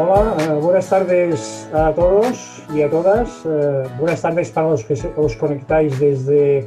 [0.00, 3.44] Hola, eh, buenas tardes a todos y a todas.
[3.44, 6.66] Eh, buenas tardes para los que os conectáis desde eh,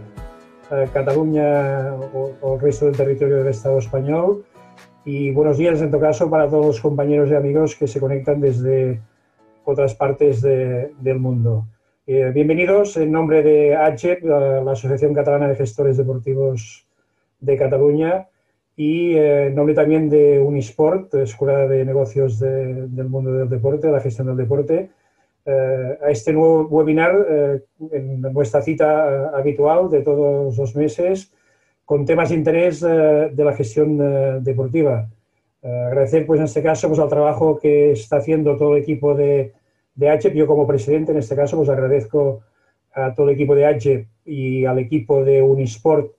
[0.91, 4.43] Cataluña o, el resto del territorio del Estado español.
[5.05, 8.41] Y buenos días, en todo caso, para todos los compañeros y amigos que se conectan
[8.41, 8.99] desde
[9.63, 11.67] otras partes del mundo.
[12.05, 16.85] bienvenidos en nombre de AGEP, la Asociación Catalana de Gestores Deportivos
[17.39, 18.27] de Cataluña,
[18.75, 23.99] y eh, nombre también de Unisport, Escuela de Negocios del Mundo del Deporte, de la
[23.99, 24.89] gestión del deporte,
[25.45, 31.33] eh, a este nuevo webinar eh, en nuestra cita habitual de todos los meses
[31.83, 35.09] con temas de interés de la gestión deportiva.
[35.61, 39.51] agradecer pues en este caso pues, al trabajo que está haciendo todo el equipo de,
[39.95, 40.35] de HEP.
[40.35, 42.43] Yo como presidente en este caso pues agradezco
[42.93, 46.13] a todo el equipo de HEP y al equipo de Unisport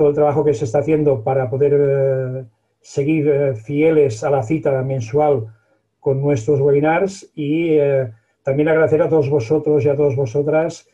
[0.00, 2.44] todo el trabajo que se está haciendo para poder eh,
[2.80, 5.48] seguir eh, fieles a la cita mensual
[6.00, 8.10] con nuestros webinars y eh,
[8.42, 10.88] también agradecer a todos vosotros y a todas vosotras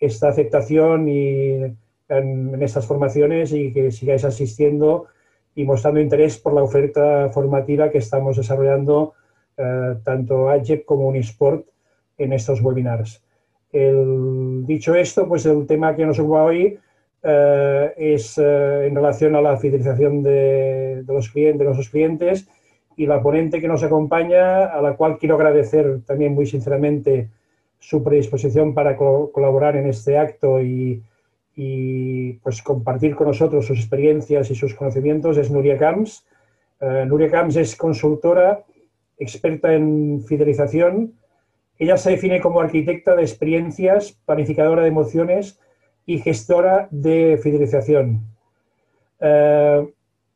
[0.00, 1.76] esta aceptación y
[2.08, 5.06] en, estas formaciones y que sigáis asistiendo
[5.54, 9.14] y mostrando interés por la oferta formativa que estamos desarrollando
[10.02, 11.66] tanto AGEP como Unisport
[12.16, 13.22] en estos webinars.
[13.70, 16.80] dicho esto, pues el tema que nos ocupa hoy
[17.22, 22.48] eh, es eh, en relación a la fidelización de, los clientes, de nuestros clientes
[22.96, 27.28] y la ponente que nos acompaña, a la cual quiero agradecer también muy sinceramente
[27.78, 31.02] su predisposición para colaborar en este acto y,
[32.42, 36.24] pues compartir con nosotros sus experiencias y sus conocimientos, es Nuria Camps.
[36.80, 38.64] Eh, Nuria Camps es consultora,
[39.16, 41.14] experta en fidelización.
[41.78, 45.58] Ella se define como arquitecta de experiencias, planificadora de emociones,
[46.08, 48.22] y gestora de fidelización.
[49.20, 49.86] Eh,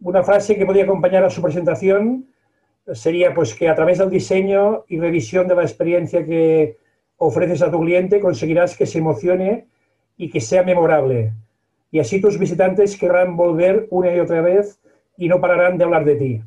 [0.03, 2.27] una frase que podría acompañar a su presentación
[2.93, 6.77] sería pues que a través del diseño y revisión de la experiencia que
[7.17, 9.67] ofreces a tu cliente conseguirás que se emocione
[10.19, 11.33] y que sea memorable.
[11.91, 14.79] Y así tus visitantes querrán volver una y otra vez
[15.17, 16.43] y no pararán de hablar de ti.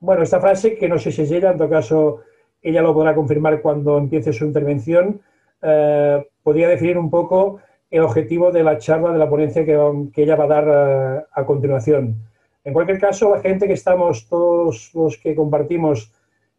[0.00, 2.22] Bueno, esta frase, que no sé si es ella, en todo caso
[2.60, 5.20] ella lo podrá confirmar cuando empiece su intervención,
[5.62, 7.60] eh, podría definir un poco
[7.90, 11.44] el objetivo de la charla, de la ponencia que, ella va a dar eh, a,
[11.44, 12.16] continuación.
[12.64, 16.12] En cualquier caso, la gente que estamos, todos los que compartimos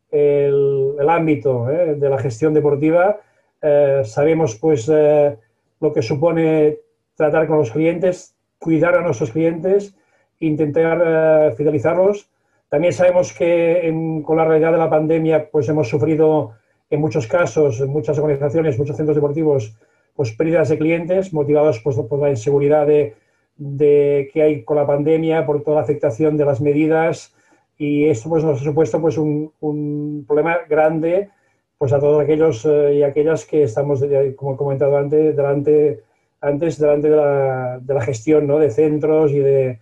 [0.10, 3.20] el, ámbito eh, de la gestión deportiva,
[3.62, 6.78] eh, sabemos pues lo que supone
[7.16, 9.96] tratar con los clientes, cuidar a nuestros clientes,
[10.40, 12.30] intentar fidelizarlos.
[12.70, 16.54] También sabemos que con la realidad de la pandemia pues hemos sufrido
[16.90, 19.76] en muchos casos, en muchas organizaciones, muchos centros deportivos,
[20.18, 25.46] pues pérdidas de clientes motivados pues, por la inseguridad de, que hay con la pandemia,
[25.46, 27.36] por toda la afectación de las medidas
[27.78, 31.30] y esto pues, nos ha supuesto pues, un, problema grande
[31.78, 34.04] pues, a todos aquellos eh, y aquellas que estamos,
[34.36, 36.02] como he comentado antes, delante,
[36.42, 38.58] antes, delante de la, de la gestión ¿no?
[38.58, 39.80] de centros y de,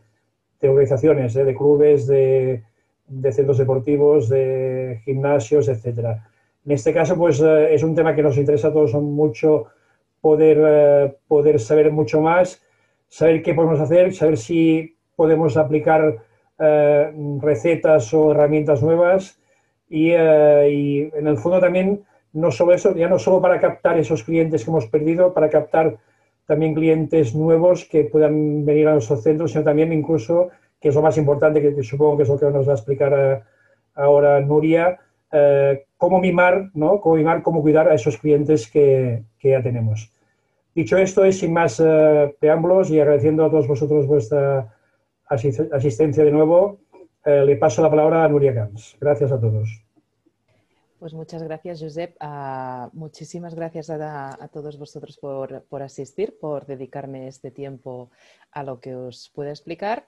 [0.64, 1.46] organizaciones, ¿eh?
[1.46, 2.64] de clubes, de,
[3.08, 6.28] de, centros deportivos, de gimnasios, etcétera.
[6.66, 9.68] En este caso, pues eh, es un tema que nos interesa a todos mucho
[10.26, 12.60] poder, eh, poder saber mucho más,
[13.08, 16.18] saber qué podemos hacer, saber si podemos aplicar
[16.58, 19.40] eh, recetas o herramientas nuevas
[19.88, 24.24] eh, y, en el fondo también no solo eso, ya no solo para captar esos
[24.24, 25.96] clientes que hemos perdido, para captar
[26.48, 30.50] también clientes nuevos que puedan venir a nuestros centros, sino también incluso,
[30.82, 33.44] que es lo más importante, que, supongo que es lo que nos va a explicar
[33.94, 34.98] ahora Nuria,
[35.98, 37.00] cómo mimar, ¿no?
[37.00, 40.15] Cómo mimar, cómo cuidar a esos clientes que, que ya tenemos.
[40.76, 44.76] Dicho esto, es sin más eh, preámbulos y agradeciendo a todos vosotros vuestra
[45.26, 46.82] asistencia de nuevo,
[47.24, 48.98] eh, le paso la palabra a Nuria Camps.
[49.00, 49.82] Gracias a todos.
[51.00, 52.18] Pues muchas gracias, Josep.
[52.20, 58.12] Ah, muchísimas gracias a, todos vosotros por, por, asistir, por dedicarme este tiempo
[58.52, 60.06] a lo que os pueda explicar.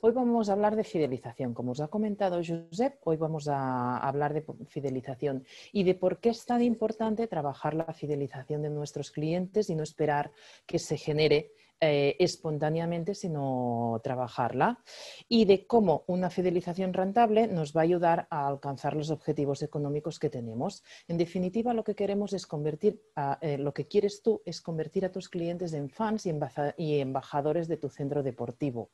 [0.00, 1.54] Hoy vamos a hablar de fidelización.
[1.54, 6.30] Como os ha comentado Josep, hoy vamos a hablar de fidelización y de por qué
[6.30, 10.32] es tan importante trabajar la fidelización de nuestros clientes y no esperar
[10.66, 14.82] que se genere eh, espontáneamente, sino trabajarla,
[15.28, 20.18] y de cómo una fidelización rentable nos va a ayudar a alcanzar los objetivos económicos
[20.18, 20.82] que tenemos.
[21.06, 23.02] En definitiva, lo que queremos es convertir,
[23.42, 27.76] eh, lo que quieres tú es convertir a tus clientes en fans y embajadores de
[27.76, 28.90] tu centro deportivo.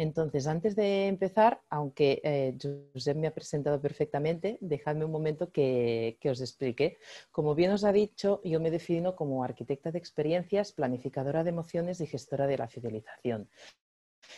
[0.00, 2.56] Entonces, antes de empezar, aunque eh,
[2.94, 6.96] Josep me ha presentado perfectamente, dejadme un momento que, os explique.
[7.30, 12.00] Como bien os ha dicho, yo me defino como arquitecta de experiencias, planificadora de emociones
[12.00, 13.50] y gestora de la fidelización.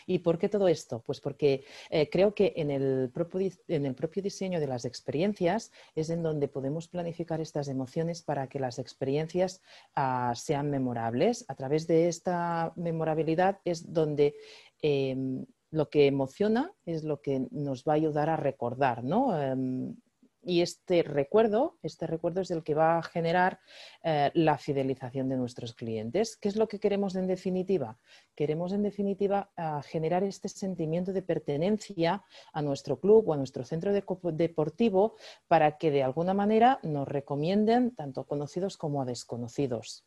[0.07, 1.03] ¿Y por qué todo esto?
[1.07, 6.49] Pues porque eh, creo que en el, propio, diseño de las experiencias es en donde
[6.49, 9.61] podemos planificar estas emociones para que las experiencias
[9.95, 11.45] ah, sean memorables.
[11.47, 14.35] A través de esta memorabilidad es donde
[14.83, 19.41] em, lo que emociona es lo que nos va a ayudar a recordar, ¿no?
[19.41, 19.97] Em,
[20.45, 23.61] y este recuerdo, este recuerdo es el que va a generar
[24.03, 26.37] eh, la fidelización de nuestros clientes.
[26.37, 27.99] ¿Qué es lo que queremos en definitiva?
[28.35, 29.53] Queremos en definitiva
[29.85, 35.15] generar este sentimiento de pertenencia a nuestro club o a nuestro centro deportivo
[35.47, 40.05] para que de alguna manera nos recomienden tanto a conocidos como a desconocidos.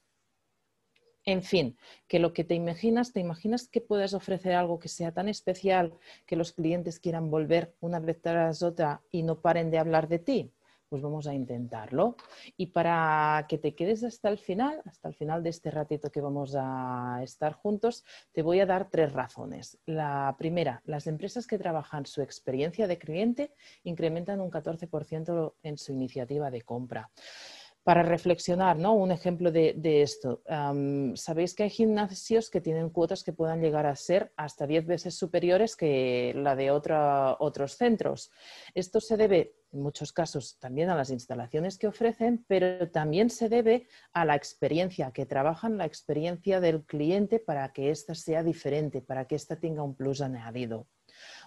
[1.28, 1.76] En fin,
[2.08, 5.98] que lo que te imaginas, te imaginas que puedes ofrecer algo que sea tan especial
[6.28, 10.20] que los clientes quieran volver una vez tras otra y no paren de hablar de
[10.20, 10.52] ti.
[10.88, 12.16] Pues vamos a intentarlo.
[12.58, 16.22] Y para que te quedes hasta el final, hasta el final de este ratito que
[16.22, 19.80] vamos a estar juntos, te voy a dar tres razones.
[19.88, 23.52] La primera, las empresas que trabajan su experiencia de cliente
[23.84, 27.10] incrementan un 14% en su iniciativa de compra
[27.86, 28.96] para reflexionar, ¿no?
[28.96, 30.42] Un ejemplo de, esto.
[31.14, 35.14] Sabéis que hay gimnasios que tienen cuotas que puedan llegar a ser hasta 10 veces
[35.16, 38.32] superiores que la de otros centros.
[38.74, 43.50] Esto se debe, en muchos casos, también a las instalaciones que ofrecen, pero también se
[43.50, 49.04] debe a la experiencia que trabajan, la experiencia del cliente para que ésta sea diferente,
[49.04, 50.88] para que ésta tenga un plus añadido.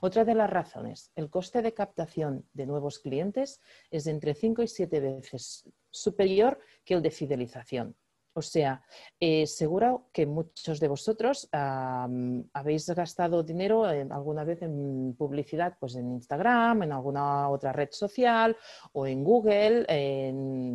[0.00, 3.60] Otra de las razones, el coste de captación de nuevos clientes
[3.90, 7.96] es de entre 5 y 7 veces superior que el de fidelización.
[8.38, 8.80] O sea,
[9.18, 16.12] eh, seguro que muchos de vosotros habéis gastado dinero alguna vez en publicidad, pues en
[16.12, 18.56] Instagram, en alguna otra red social
[18.92, 19.84] o en Google,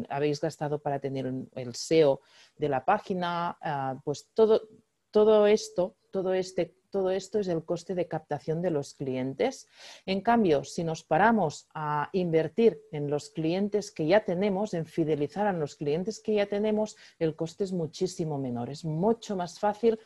[0.09, 2.19] habéis gastado para tener el SEO
[2.57, 8.07] de la página, ah, pues todo esto, todo este todo esto es el coste de
[8.07, 9.67] captación de los clientes.
[10.05, 15.47] En cambio, si nos paramos a invertir en los clientes que ya tenemos, en fidelizar
[15.47, 18.69] a los clientes que ya tenemos, el coste es muchísimo menor.
[18.69, 19.99] Es mucho más fácil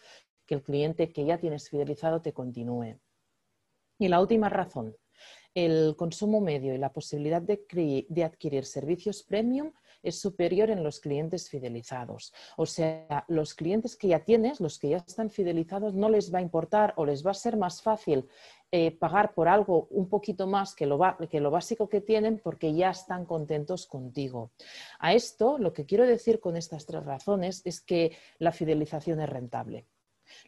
[0.45, 2.97] que el cliente que ya tienes fidelizado te continúe.
[3.99, 4.95] Y la última razón,
[5.53, 9.73] el consumo medio y la posibilidad de, adquirir servicios premium
[10.09, 12.33] es superior en los clientes fidelizados.
[12.55, 16.39] O sea, los clientes que ya tienes, los que ya están fidelizados, no les va
[16.39, 18.27] a importar o les va a ser más fácil
[18.71, 20.99] eh, pagar por algo un poquito más que lo,
[21.29, 24.51] que lo básico que tienen porque ya están contentos contigo.
[24.99, 29.29] A esto, lo que quiero decir con estas tres razones es que la fidelización es
[29.29, 29.85] rentable.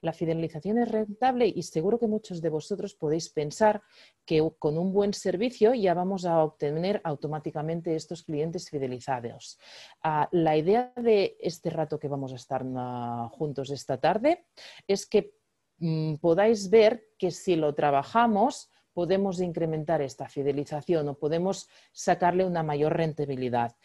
[0.02, 3.82] La fidelización es rentable y seguro que muchos de vosotros podéis pensar
[4.26, 9.60] que con un buen servicio ya vamos a obtener automáticamente estos clientes fidelizados.
[10.04, 14.46] Ah, la idea de este rato que vamos a estar ah, juntos esta tarde
[14.88, 15.34] es que
[15.80, 22.64] mm, podáis ver que si lo trabajamos, podemos incrementar esta fidelización o podemos sacarle una
[22.64, 23.76] mayor rentabilidad.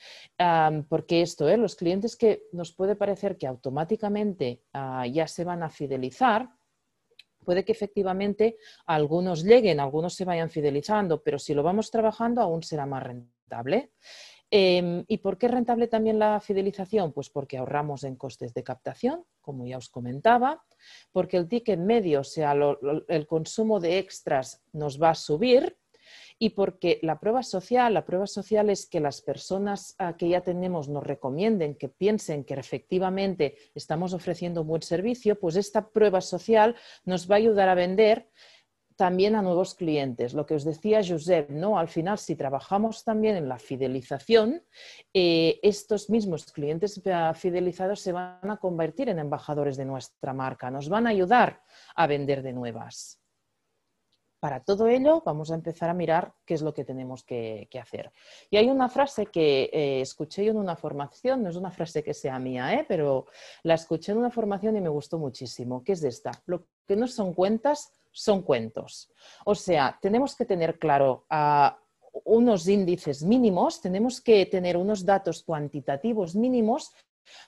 [0.89, 1.57] porque esto, ¿eh?
[1.57, 6.49] los clientes que nos puede parecer que automáticamente ah, ya se van a fidelizar,
[7.45, 8.57] puede que efectivamente
[8.87, 13.93] algunos lleguen, algunos se vayan fidelizando, pero si lo vamos trabajando aún será más rentable.
[14.51, 17.13] Em, ¿Y por qué es rentable también la fidelización?
[17.13, 20.63] Pues porque ahorramos en costes de captación, como ya os comentaba,
[21.13, 22.55] porque el ticket medio, o sea,
[23.09, 25.77] el consumo de extras nos va a subir
[26.39, 30.41] y porque la prueba social, la prueba social es que las personas ah, que ya
[30.41, 36.21] tenemos nos recomienden, que piensen que efectivamente estamos ofreciendo un buen servicio, pues esta prueba
[36.21, 36.75] social
[37.05, 38.29] nos va a ayudar a vender
[38.97, 40.35] también a nuevos clientes.
[40.35, 41.79] Lo que os decía Josep, ¿no?
[41.79, 44.63] Al final, si trabajamos también en la fidelización,
[45.13, 47.01] eh, estos mismos clientes
[47.35, 51.63] fidelizados se van a convertir en embajadores de nuestra marca, nos van a ayudar
[51.97, 53.21] a vender de nuevas.
[54.45, 58.13] Para todo ello, vamos a empezar a mirar qué es lo que tenemos que, hacer.
[58.51, 62.03] Y hay una frase que eh, escuché yo en una formación, no es una frase
[62.03, 62.85] que sea mía, ¿eh?
[62.87, 63.25] pero
[63.63, 66.31] la escuché en una formación y me gustó muchísimo, que es esta.
[66.45, 69.11] Lo que no son cuentas son cuentos.
[69.45, 71.79] O sea, tenemos que tener claro ah,
[72.25, 76.93] unos índices mínimos, tenemos que tener unos datos cuantitativos mínimos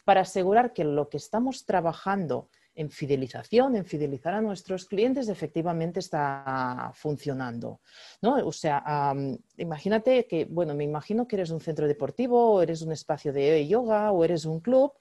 [0.05, 6.01] para asegurar que lo que estamos trabajando en fidelización, en fidelizar a nuestros clientes, efectivamente
[6.01, 7.81] está funcionando.
[8.21, 8.37] ¿no?
[8.47, 9.15] O sea,
[9.57, 13.67] imagínate que, bueno, me imagino que eres un centro deportivo, o eres un espacio de
[13.67, 14.93] yoga, o eres un club,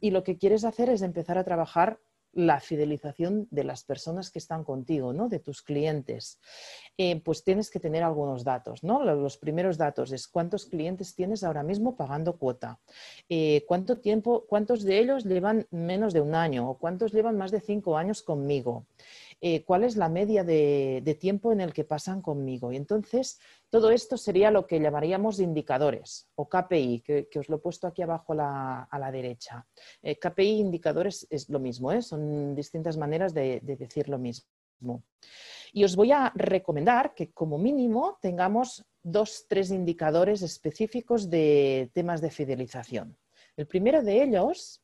[0.00, 1.98] y lo que quieres hacer es empezar a trabajar
[2.32, 5.28] la fidelización de las personas que están contigo, ¿no?
[5.28, 6.38] de tus clientes,
[6.96, 8.82] eh, pues tienes que tener algunos datos.
[8.82, 9.04] ¿no?
[9.04, 12.78] Los primeros datos es cuántos clientes tienes ahora mismo pagando cuota,
[13.28, 17.50] eh, cuánto tiempo, cuántos de ellos llevan menos de un año o cuántos llevan más
[17.50, 18.86] de cinco años conmigo.
[19.44, 22.70] Eh, cuál es la media de, tiempo en el que pasan conmigo.
[22.70, 27.58] Y entonces, todo esto sería lo que llamaríamos indicadores o KPI, que, os lo he
[27.58, 29.66] puesto aquí abajo a la, derecha.
[30.00, 32.02] Eh, KPI indicadores es lo mismo, ¿eh?
[32.02, 35.02] son distintas maneras de, de decir lo mismo.
[35.72, 42.20] Y os voy a recomendar que como mínimo tengamos dos, tres indicadores específicos de temas
[42.20, 43.18] de fidelización.
[43.56, 44.82] El primero de ellos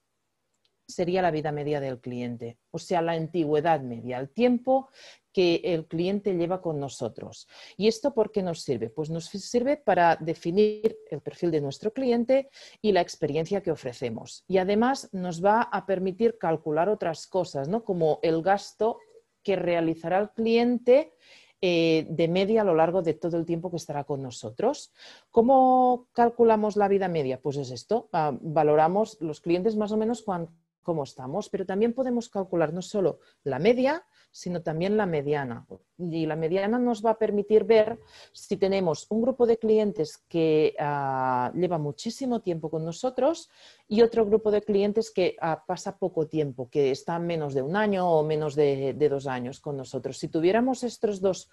[0.88, 4.88] sería la vida media del cliente, o sea, la antigüedad media, el tiempo
[5.32, 7.46] que el cliente lleva con nosotros.
[7.76, 8.88] ¿Y esto por qué nos sirve?
[8.88, 12.48] Pues nos sirve para definir el perfil de nuestro cliente
[12.80, 14.44] y la experiencia que ofrecemos.
[14.48, 17.84] Y además nos va a permitir calcular otras cosas, ¿no?
[17.84, 18.98] como el gasto
[19.44, 21.12] que realizará el cliente
[21.60, 24.92] eh, de media a lo largo de todo el tiempo que estará con nosotros.
[25.30, 27.40] ¿Cómo calculamos la vida media?
[27.40, 30.52] Pues es esto, ah, valoramos los clientes más o menos cuánto
[30.88, 35.66] cómo estamos, pero también podemos calcular no solo la media, sino también la mediana.
[35.98, 37.98] Y la mediana nos va a permitir ver
[38.32, 43.50] si tenemos un grupo de clientes que ah, lleva muchísimo tiempo con nosotros
[43.86, 47.76] y otro grupo de clientes que ah, pasa poco tiempo, que está menos de un
[47.76, 50.16] año o menos de, de dos años con nosotros.
[50.16, 51.50] Si tuviéramos estos dos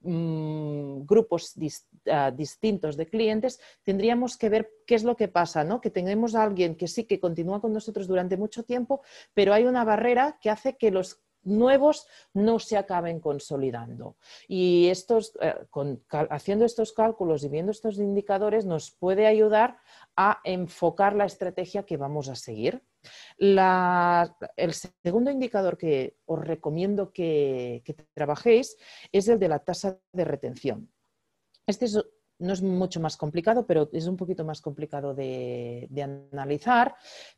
[0.00, 1.54] Mm, grupos
[2.06, 5.80] ah, distintos de clientes, tendríamos que ver qué es lo que pasa, ¿no?
[5.80, 9.02] Que tenemos a alguien que sí que continúa con nosotros durante mucho tiempo,
[9.34, 14.16] pero hay una barrera que hace que los nuevos no se acaben consolidando.
[14.46, 15.54] Y estos, eh,
[16.30, 19.78] haciendo estos cálculos y viendo estos indicadores nos puede ayudar
[20.16, 22.82] a enfocar la estrategia que vamos a seguir.
[23.38, 27.82] El segundo indicador que os recomiendo que,
[28.14, 28.76] trabajéis
[29.12, 30.90] es el de la tasa de retención.
[31.66, 31.86] Este
[32.38, 36.94] no es mucho más complicado, pero es un poquito más complicado de, analizar.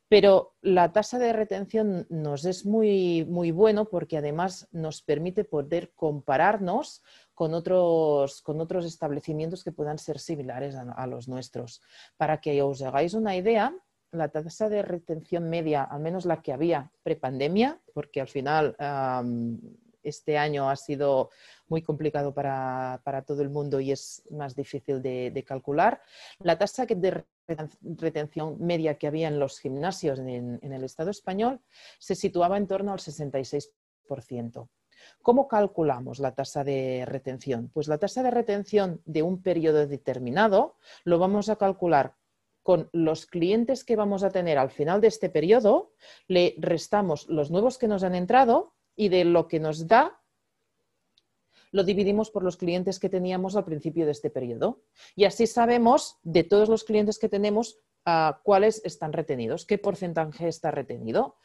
[0.08, 5.92] Pero la tasa de retención nos es muy, muy bueno porque además nos permite poder
[5.94, 7.02] compararnos
[7.34, 11.80] con otros, con otros establecimientos que puedan ser similares a, los nuestros.
[12.16, 13.74] Para que os hagáis una idea,
[14.12, 18.76] la tasa de retención media, al menos la que había prepandemia, porque al final
[20.02, 21.30] este año ha sido
[21.68, 26.02] muy complicado para, todo el mundo y es más difícil de, calcular.
[26.40, 27.24] La tasa de
[27.96, 31.60] retención media que había en los gimnasios en, en el Estado español
[31.98, 34.68] se situaba en torno al 66%.
[35.22, 37.70] ¿Cómo calculamos la tasa de retención?
[37.72, 42.16] Pues la tasa de retención de un periodo determinado lo vamos a calcular
[42.62, 45.92] con los clientes que vamos a tener al final de este periodo,
[46.26, 50.20] le restamos los nuevos que nos han entrado y de lo que nos da
[51.72, 54.82] lo dividimos por los clientes que teníamos al principio de este periodo.
[55.14, 57.78] Y así sabemos de todos los clientes que tenemos
[58.42, 61.36] cuáles están retenidos, qué porcentaje está retenido.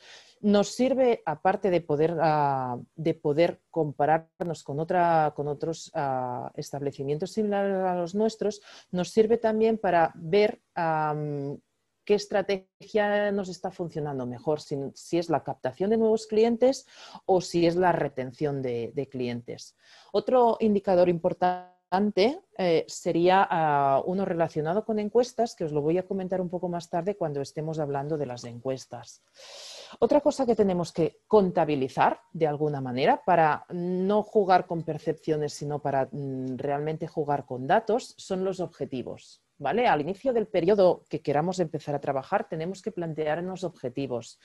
[0.41, 7.31] Nos sirve, aparte de poder, ah, de poder compararnos con, otra, con otros ah, establecimientos
[7.31, 14.59] similares a los nuestros, nos sirve también para ver qué estrategia nos está funcionando mejor,
[14.61, 16.85] si, es la captación de nuevos clientes
[17.25, 19.75] o si es la retención de clientes.
[20.11, 21.74] Otro indicador importante
[22.57, 26.67] eh, sería ah, uno relacionado con encuestas, que os lo voy a comentar un poco
[26.67, 29.21] más tarde cuando estemos hablando de las encuestas.
[29.99, 35.79] Otra cosa que tenemos que contabilizar de alguna manera para no jugar con percepciones, sino
[35.79, 39.44] para mm, realmente jugar con datos, son los objetivos.
[39.57, 39.87] ¿Vale?
[39.87, 44.39] Al inicio del periodo que queramos empezar a trabajar, tenemos que plantearnos objetivos.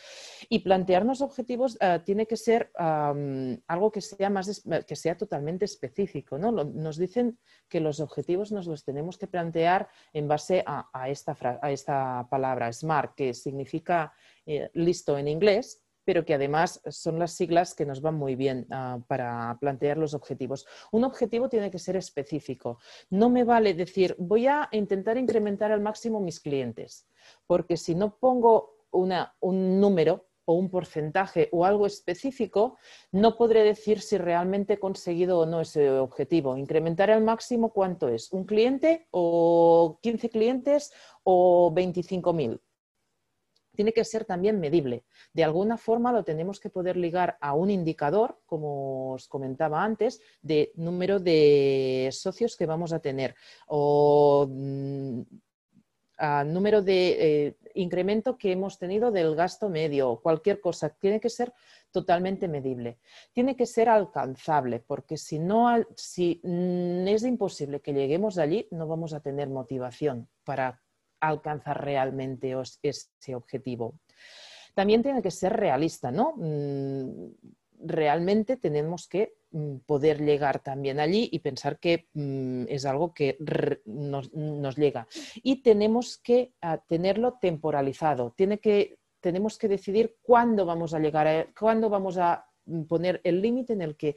[0.48, 6.38] Y plantearnos objetivos eh, tiene que ser algo que sea, más, que sea totalmente específico.
[6.38, 6.50] ¿no?
[6.52, 7.38] nos dicen
[7.68, 13.34] que los objetivos nos los tenemos que plantear en base a, esta, palabra, SMART, que
[13.34, 14.12] significa
[14.46, 18.66] eh, listo en inglés, pero que además son las siglas que nos van muy bien
[18.70, 20.66] ah, para plantear los objetivos.
[20.92, 22.78] Un objetivo tiene que ser específico.
[23.10, 27.06] No me vale decir, voy a intentar incrementar al máximo mis clientes,
[27.46, 32.76] porque si no pongo un número o un porcentaje o algo específico,
[33.12, 36.56] no podré decir si realmente he conseguido o no ese objetivo.
[36.56, 38.32] Incrementar al máximo, ¿cuánto es?
[38.32, 40.92] ¿Un cliente o 15 clientes
[41.22, 42.60] o 25.000?
[43.74, 45.04] Tiene que ser también medible.
[45.32, 50.20] De alguna forma lo tenemos que poder ligar a un indicador, como os comentaba antes,
[50.42, 53.34] de número de socios que vamos a tener
[53.66, 55.20] o mm,
[56.46, 61.52] número de eh, incremento que hemos tenido del gasto medio, cualquier cosa, tiene que ser
[61.90, 62.98] totalmente medible.
[63.32, 68.86] Tiene que ser alcanzable, porque si no, si mm, es imposible que lleguemos allí, no
[68.86, 70.82] vamos a tener motivación para
[71.20, 73.94] alcanzar realmente ese objetivo.
[74.74, 76.34] También tiene que ser realista, ¿no?
[76.36, 77.32] Mm,
[77.82, 83.36] realmente tenemos que mm, poder llegar también allí y pensar que mm, es algo que
[83.84, 85.06] nos, llega.
[85.42, 88.32] Y tenemos que ah, tenerlo temporalizado.
[88.36, 92.46] Tiene que, tenemos que decidir cuándo vamos a llegar, a, cuándo vamos a
[92.88, 94.16] poner el límite en el que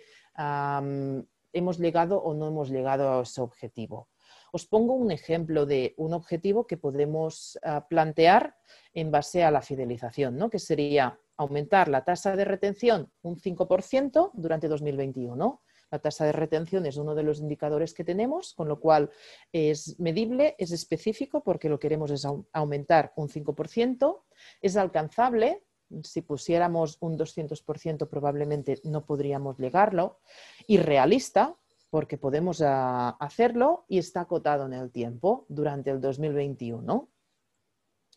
[1.54, 4.10] hemos llegado o no hemos llegado a ese objetivo.
[4.56, 8.56] Os pongo un ejemplo de un objetivo que podemos ah, plantear
[8.94, 10.52] en base a la fidelización, ¿no?
[10.52, 15.60] que sería aumentar la tasa de retención un 5% durante 2021.
[15.90, 19.10] La tasa de retención es uno de los indicadores que tenemos, con lo cual
[19.52, 24.22] es medible, es específico porque lo queremos es aumentar un 5%,
[24.62, 25.64] es alcanzable.
[26.04, 30.20] Si pusiéramos un 200% probablemente no podríamos llegarlo.
[30.68, 31.58] Y realista
[31.94, 37.08] porque podemos ah, hacerlo y está acotado en el tiempo durante el 2021.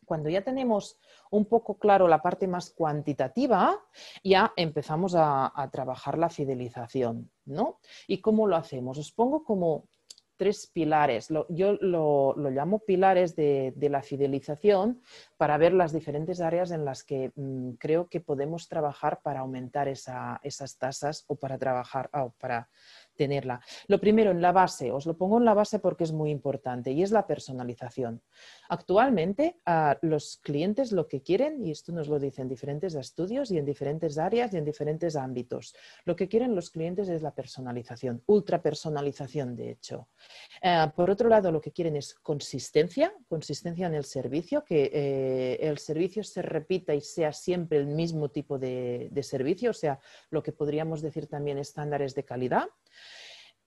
[0.06, 0.98] Cuando ya tenemos
[1.30, 3.78] un poco claro la parte más cuantitativa,
[4.24, 7.78] ya empezamos a, trabajar la fidelización, ¿no?
[8.06, 8.96] ¿Y cómo lo hacemos?
[8.96, 9.90] Os pongo como
[10.36, 11.28] tres pilares.
[11.48, 15.02] yo lo, llamo pilares de, la fidelización
[15.36, 19.88] para ver las diferentes áreas en las que mm, creo que podemos trabajar para aumentar
[19.88, 22.68] esas tasas o para trabajar o para
[23.16, 23.60] tenerla.
[23.88, 26.92] Lo primero, en la base, os lo pongo en la base porque es muy importante
[26.92, 28.22] y es la personalización.
[28.68, 29.56] Actualmente,
[30.02, 34.18] los clientes lo que quieren, y esto nos lo dicen diferentes estudios y en diferentes
[34.18, 39.56] áreas y en diferentes ámbitos, lo que quieren los clientes es la personalización, ultra personalización
[39.56, 40.08] de hecho.
[40.62, 45.58] Eh, por otro lado, lo que quieren es consistencia, consistencia en el servicio, que eh,
[45.60, 49.98] el servicio se repita y sea siempre el mismo tipo de servicio, o sea,
[50.30, 52.68] lo que podríamos decir también estándares de calidad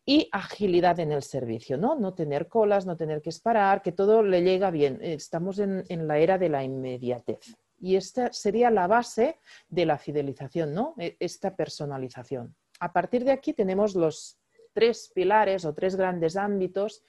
[0.09, 1.93] y agilidad en el servicio, ¿no?
[1.93, 4.97] No tener colas, no tener que esperar, que todo le llega bien.
[5.03, 7.55] Estamos en, la era de la inmediatez.
[7.79, 9.37] Y esta sería la base
[9.67, 10.95] de la fidelización, ¿no?
[10.97, 12.55] E, esta personalización.
[12.79, 14.39] A partir de aquí tenemos los
[14.73, 17.03] tres pilares o tres grandes ámbitos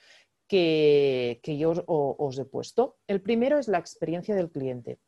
[0.47, 2.99] que, yo os he puesto.
[3.07, 4.99] El primero es la experiencia del cliente.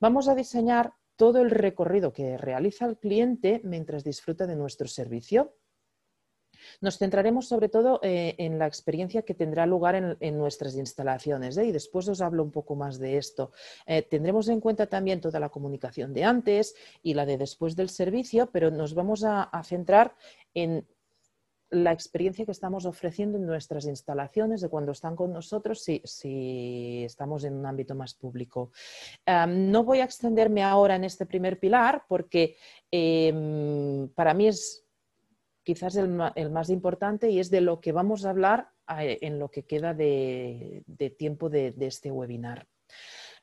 [0.00, 5.54] Vamos a diseñar todo el recorrido que realiza el cliente mientras disfruta de nuestro servicio
[6.80, 11.66] nos centraremos sobre todo eh, en la experiencia que tendrá lugar en, nuestras instalaciones ¿eh?
[11.66, 13.52] y después os hablo un poco más de esto.
[13.86, 17.88] Eh, tendremos en cuenta también toda la comunicación de antes y la de después del
[17.88, 20.14] servicio, pero nos vamos a, centrar
[20.54, 20.86] en
[21.70, 27.44] la experiencia que estamos ofreciendo en nuestras instalaciones de cuando están con nosotros si, estamos
[27.44, 28.70] en un ámbito más público.
[29.26, 32.56] no voy a extenderme ahora en este primer pilar porque
[32.90, 34.87] em, para mí es
[35.68, 36.08] quizás el,
[36.50, 39.92] más importante y es de lo que vamos a hablar eh, en lo que queda
[39.92, 40.82] de,
[41.18, 42.66] tiempo de, este webinar.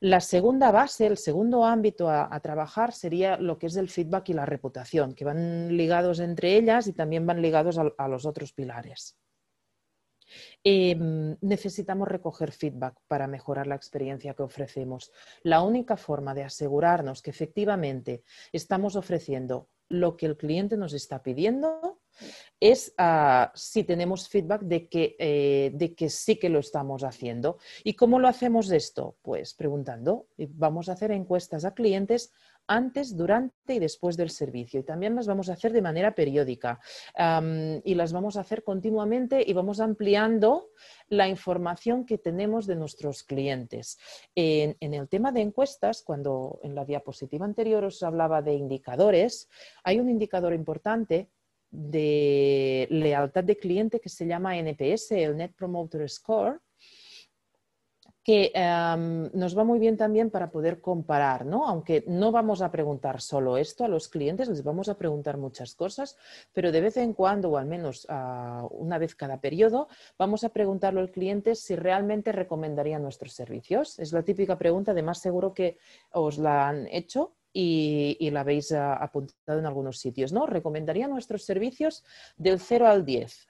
[0.00, 4.32] La segunda base, el segundo ámbito a, trabajar sería lo que es el feedback y
[4.32, 9.16] la reputación, que van ligados entre ellas y también van ligados a, los otros pilares.
[10.64, 15.12] Em, necesitamos recoger feedback para mejorar la experiencia que ofrecemos.
[15.44, 21.22] La única forma de asegurarnos que efectivamente estamos ofreciendo lo que el cliente nos está
[21.22, 22.00] pidiendo
[22.60, 27.58] es ah, si tenemos feedback de que, eh, de que sí que lo estamos haciendo.
[27.84, 29.16] ¿Y cómo lo hacemos esto?
[29.22, 30.28] Pues preguntando.
[30.36, 32.32] Vamos a hacer encuestas a clientes
[32.66, 34.80] antes, durante y después del servicio.
[34.80, 36.80] Y también las vamos a hacer de manera periódica
[37.84, 40.70] y las vamos a hacer continuamente y vamos ampliando
[41.08, 43.98] la información que tenemos de nuestros clientes.
[44.34, 49.48] En, en, el tema de encuestas, cuando en la diapositiva anterior os hablaba de indicadores,
[49.84, 51.30] hay un indicador importante
[51.70, 56.60] de lealtad de cliente que se llama NPS, el Net Promoter Score,
[58.26, 61.68] que em, nos va muy bien también para poder comparar, ¿no?
[61.68, 65.76] Aunque no vamos a preguntar solo esto a los clientes, les vamos a preguntar muchas
[65.76, 66.16] cosas,
[66.52, 69.86] pero de vez en cuando, o al menos ah, una vez cada periodo,
[70.18, 73.96] vamos a preguntarle al cliente si realmente recomendaría nuestros servicios.
[74.00, 75.78] Es la típica pregunta, además seguro que
[76.10, 80.32] os la han hecho y, la habéis ah, apuntado en algunos sitios.
[80.32, 80.46] ¿no?
[80.46, 82.04] Recomendaría nuestros servicios
[82.36, 83.48] del 0 al 10.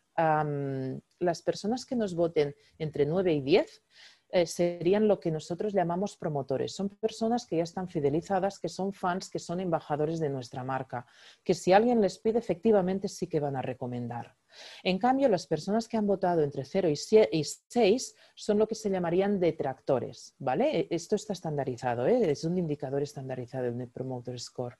[1.18, 3.82] las personas que nos voten entre 9 y 10
[4.30, 6.74] eh, serían lo que nosotros llamamos promotores.
[6.74, 11.06] Son personas que ya están fidelizadas, que son fans, que son embajadores de nuestra marca,
[11.44, 14.34] que si alguien les pide, efectivamente sí que van a recomendar.
[14.82, 18.90] En cambio, las personas que han votado entre 0 y 6 son lo que se
[18.90, 20.80] llamarían detractores, ¿vale?
[20.80, 22.30] E, esto está estandarizado, ¿eh?
[22.30, 24.76] es un indicador estandarizado, el Promoter Score.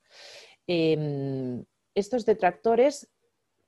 [0.67, 3.09] Em, estos detractores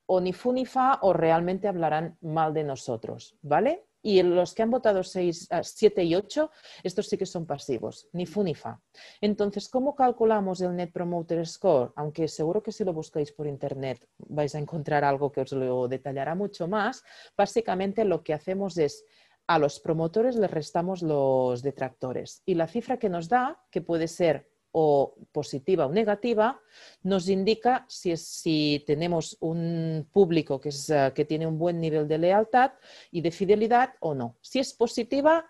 [0.06, 3.88] o ni fu ni fa o realmente hablarán mal de nosotros, ¿vale?
[4.02, 6.50] Y los que han votado 6, 7 y 8,
[6.82, 8.80] estos sí que son pasivos, ni fu ni fa.
[9.20, 11.92] Entonces, ¿cómo calculamos el Net Promoter Score?
[11.96, 15.88] Aunque seguro que si lo buscáis por internet vais a encontrar algo que os lo
[15.88, 17.02] detallará mucho más.
[17.37, 19.04] Básicamente lo que hacemos es
[19.48, 24.06] a los promotores les restamos los detractores y la cifra que nos da, que puede
[24.06, 26.61] ser o positiva o negativa,
[27.02, 32.07] nos indica si, si tenemos un público que, es, eh, que, tiene un buen nivel
[32.07, 32.72] de lealtad
[33.11, 34.37] y de fidelidad o no.
[34.40, 35.46] Si es positiva,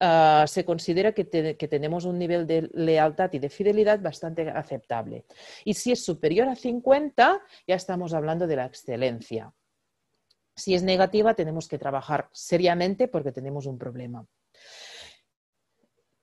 [0.00, 5.24] uh, se considera que, que, tenemos un nivel de lealtad y de fidelidad bastante aceptable.
[5.64, 9.52] Y si es superior a 50, ya estamos hablando de la excelencia.
[10.54, 14.26] Si es negativa, tenemos que trabajar seriamente porque tenemos un problema.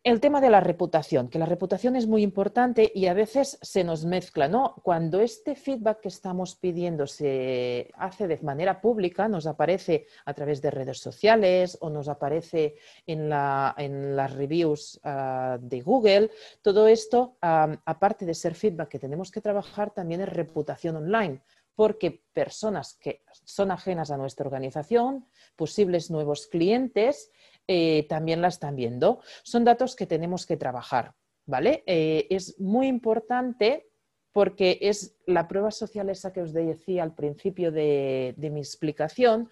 [0.10, 3.84] El tema de la reputación, que la reputación es muy importante y a veces se
[3.84, 4.74] nos mezcla, ¿no?
[4.82, 10.64] Cuando este feedback que estamos pidiendo se hace de manera pública, nos aparece a través
[10.64, 16.32] de redes sociales o nos aparece en, las reviews ah, de Google,
[16.64, 21.40] todo esto, aparte de ser feedback que tenemos que trabajar, también es reputación online
[21.76, 27.32] porque personas que son ajenas a nuestra organización, posibles nuevos clientes,
[27.72, 29.22] eh, también la están viendo.
[29.44, 31.14] Son datos que tenemos que trabajar,
[31.46, 31.84] ¿vale?
[31.86, 33.92] Eh, es muy importante
[34.32, 39.52] porque es la prueba social esa que os decía al principio de, mi explicación.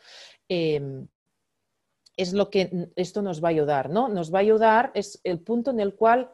[0.49, 1.07] Em,
[2.15, 4.09] es lo que esto nos va a ayudar, ¿no?
[4.09, 6.31] Nos va a ayudar, es el punto en el cual,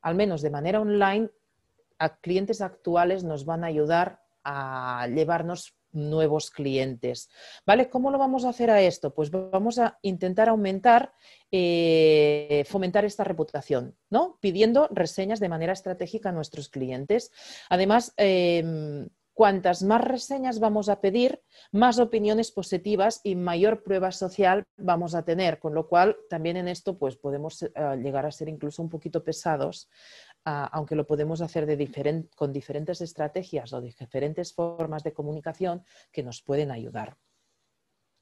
[0.00, 1.28] al menos de manera online,
[1.98, 7.28] a clientes actuales nos van a ayudar a llevarnos nuevos clientes.
[7.66, 7.88] ¿Vale?
[7.88, 9.14] ¿Cómo lo vamos a hacer a esto?
[9.14, 11.12] Pues vamos a intentar aumentar,
[11.50, 14.38] eh, fomentar esta reputación, ¿no?
[14.40, 17.32] Pidiendo reseñas de manera estratégica a nuestros clientes.
[17.68, 19.08] Además, em,
[19.40, 21.40] cuantas más reseñas vamos a pedir,
[21.72, 26.68] más opiniones positivas y mayor prueba social vamos a tener, con lo cual también en
[26.68, 27.70] esto pues podemos eh,
[28.02, 29.88] llegar a ser incluso un poquito pesados
[30.44, 31.66] aunque lo podemos hacer
[32.36, 37.16] con diferentes estrategias o diferentes formas de comunicación que nos pueden ayudar.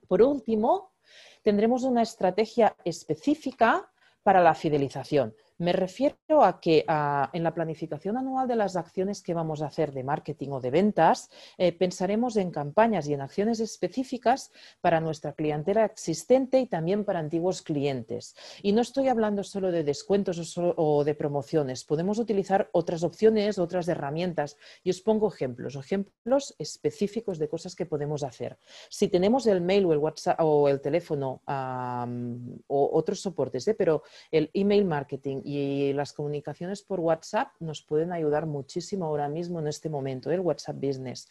[0.07, 0.95] Por último,
[1.43, 5.35] tendremos una estrategia específica para la fidelización.
[5.59, 6.85] Me refiero a que
[7.33, 10.71] en la planificación anual de las acciones que vamos a hacer de marketing o de
[10.71, 17.05] ventas, eh, pensaremos en campañas y en acciones específicas para nuestra clientela existente y también
[17.05, 18.37] para antiguos clientes.
[18.63, 23.89] Y no estoy hablando solo de descuentos o, de promociones, podemos utilizar otras opciones, otras
[23.89, 24.57] herramientas.
[24.85, 28.59] Y os pongo ejemplos, ejemplos específicos de cosas que podemos hacer.
[28.89, 33.75] Si tenemos el mail o el WhatsApp o el teléfono o otros soportes, ¿eh?
[33.75, 39.61] pero el email marketing y las comunicaciones por WhatsApp nos pueden ayudar muchísimo ahora mismo
[39.61, 40.35] en este momento, ¿eh?
[40.35, 41.27] el WhatsApp Business.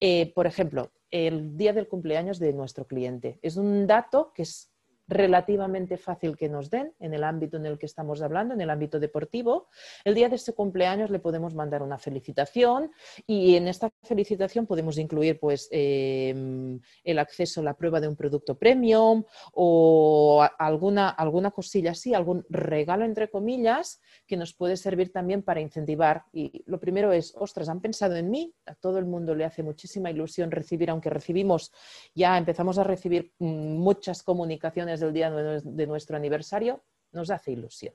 [0.00, 3.38] Eh, por ejemplo, el día del cumpleaños de nuestro cliente.
[3.42, 4.70] Es un dato que es
[5.08, 8.70] relativamente fácil que nos den en el ámbito en el que estamos hablando, en el
[8.70, 9.68] ámbito deportivo.
[10.04, 12.92] El día de ese cumpleaños le podemos mandar una felicitación
[13.26, 18.16] y en esta felicitación podemos incluir pues, em, el acceso a la prueba de un
[18.16, 25.10] producto premium o alguna, alguna cosilla así, algún regalo entre comillas que nos puede servir
[25.10, 26.24] también para incentivar.
[26.32, 29.62] Y lo primero es, ostras, han pensado en mí, a todo el mundo le hace
[29.62, 31.72] muchísima ilusión recibir, aunque recibimos,
[32.14, 33.46] ya empezamos a recibir mm,
[33.78, 36.82] muchas comunicaciones del día de nuestro aniversario,
[37.12, 37.94] nos hace ilusión.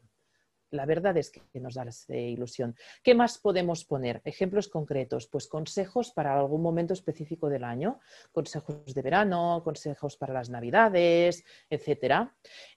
[0.74, 2.76] La verdad es que nos hace ilusión.
[3.04, 4.22] ¿Qué más podemos poner?
[4.26, 8.00] Ejemplos concretos, pues consejos para algún momento específico del año,
[8.32, 11.44] consejos de verano, consejos para las navidades.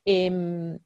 [0.04, 0.78] Em,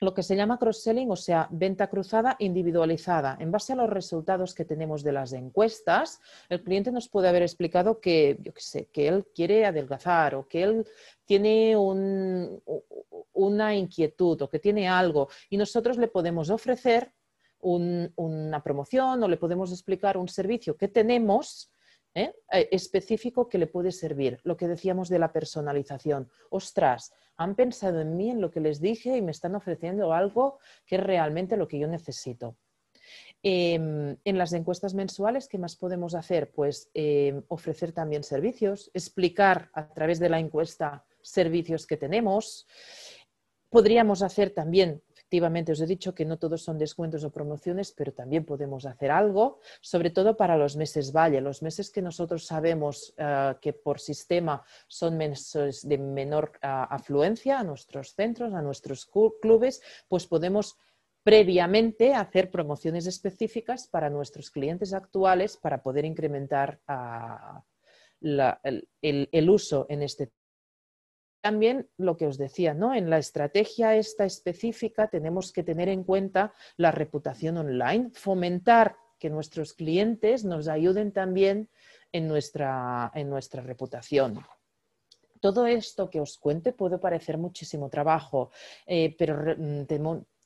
[0.00, 3.36] lo que se llama cross-selling, o sea, venta cruzada individualizada.
[3.38, 7.42] En base a los resultados que tenemos de las encuestas, el cliente nos puede haber
[7.42, 10.86] explicado que, yo sé, que él quiere adelgazar o que él
[11.26, 17.12] tiene una inquietud o que tiene algo y nosotros le podemos ofrecer
[17.60, 21.70] una promoción o le podemos explicar un servicio que tenemos
[22.14, 22.34] ¿eh?
[22.52, 24.40] Eh, específico que le puede servir.
[24.44, 26.30] Lo que decíamos de la personalización.
[26.50, 30.58] Ostras, han pensado en mí, en lo que les dije y me están ofreciendo algo
[30.86, 32.56] que es realmente lo que yo necesito.
[33.42, 36.52] Em, en las encuestas mensuales, ¿qué más podemos hacer?
[36.52, 42.66] Pues em, ofrecer también servicios, explicar a través de la encuesta servicios que tenemos.
[43.70, 48.10] Podríamos hacer también Efectivamente, os he dicho que no todos son descuentos o promociones, pero
[48.10, 53.14] también podemos hacer algo, sobre todo para los meses valle, los meses que nosotros sabemos
[53.16, 59.06] eh, que por sistema son meses de menor eh, afluencia a nuestros centros, a nuestros
[59.40, 60.76] clubes, pues podemos
[61.22, 67.62] previamente hacer promociones específicas para nuestros clientes actuales para poder incrementar ah,
[68.20, 68.88] el,
[69.30, 70.32] el, uso en este
[71.40, 72.94] también lo que os decía, ¿no?
[72.94, 79.30] En la estrategia esta específica tenemos que tener en cuenta la reputación online, fomentar que
[79.30, 81.68] nuestros clientes nos ayuden también
[82.12, 84.40] en nuestra, en nuestra reputación.
[85.40, 88.50] Todo esto que os cuente puede parecer muchísimo trabajo,
[88.86, 89.86] eh, pero mm,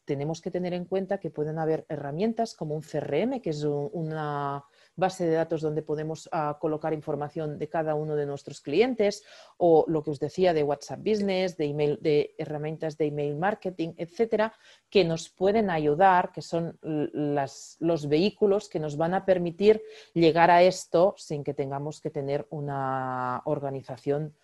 [0.04, 4.64] tenemos que tener en cuenta que pueden haber herramientas como un CRM, que es una
[4.96, 9.24] base de datos donde podemos ah, colocar información de cada uno de nuestros clientes,
[9.56, 13.94] o lo que os decía de WhatsApp Business, de, email, de herramientas de email marketing,
[13.96, 14.52] etcétera,
[14.90, 20.62] que nos pueden ayudar, que son los vehículos que nos van a permitir llegar a
[20.62, 24.34] esto sin que tengamos que tener una organización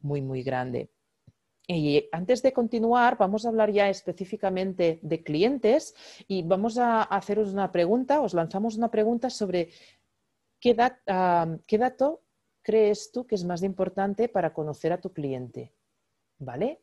[0.00, 0.90] muy, muy grande.
[1.68, 5.94] Y antes de continuar, vamos a hablar ya específicamente de clientes
[6.26, 9.70] y vamos a haceros una pregunta, os lanzamos una pregunta sobre
[10.58, 12.22] qué, dato
[12.62, 15.72] crees tú que es más importante para conocer a tu cliente.
[16.38, 16.80] ¿Vale?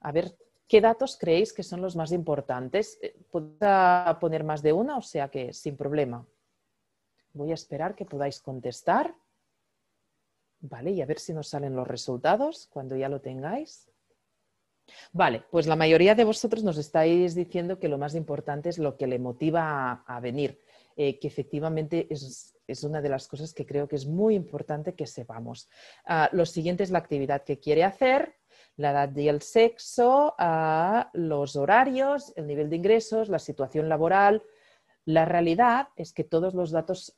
[0.00, 0.36] A ver,
[0.66, 2.98] ¿qué datos creéis que son los más importantes?
[3.00, 6.26] Eh, Podéis poner más de una, o sea que sin problema.
[7.32, 9.14] Voy a esperar que podáis contestar.
[10.66, 13.86] Vale, y a ver si nos salen los resultados cuando ya lo tengáis.
[15.12, 18.96] Vale, pues la mayoría de vosotros nos estáis diciendo que lo más importante es lo
[18.96, 20.62] que le motiva a, venir,
[20.96, 25.06] eh, que efectivamente es, una de las cosas que creo que es muy importante que
[25.06, 25.68] sepamos.
[26.06, 28.34] Ah, lo siguiente es la actividad que quiere hacer,
[28.76, 34.42] la edad y el sexo, ah, los horarios, el nivel de ingresos, la situación laboral,
[35.06, 37.14] la realidad es que todos los datos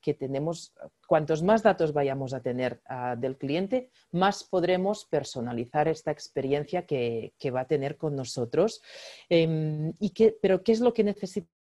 [0.00, 0.74] que tenemos,
[1.06, 7.32] cuantos más datos vayamos a tener ah, del cliente, más podremos personalizar esta experiencia que,
[7.54, 8.82] va a tener con nosotros.
[9.28, 9.94] Em,
[10.42, 11.54] pero, ¿qué es lo que necesitamos?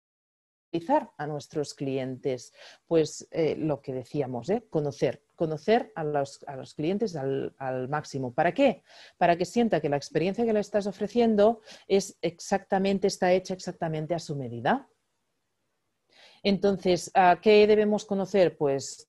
[1.17, 2.53] a nuestros clientes?
[2.87, 4.67] Pues eh, lo que decíamos, ¿eh?
[4.69, 6.45] conocer, conocer a los,
[6.77, 8.35] clientes al, al, máximo.
[8.35, 8.83] ¿Para qué?
[9.17, 14.15] Para que sienta que la experiencia que le estás ofreciendo es exactamente, está hecha exactamente
[14.15, 14.87] a su medida.
[16.43, 17.11] Entonces,
[17.43, 18.57] ¿qué debemos conocer?
[18.57, 19.07] Pues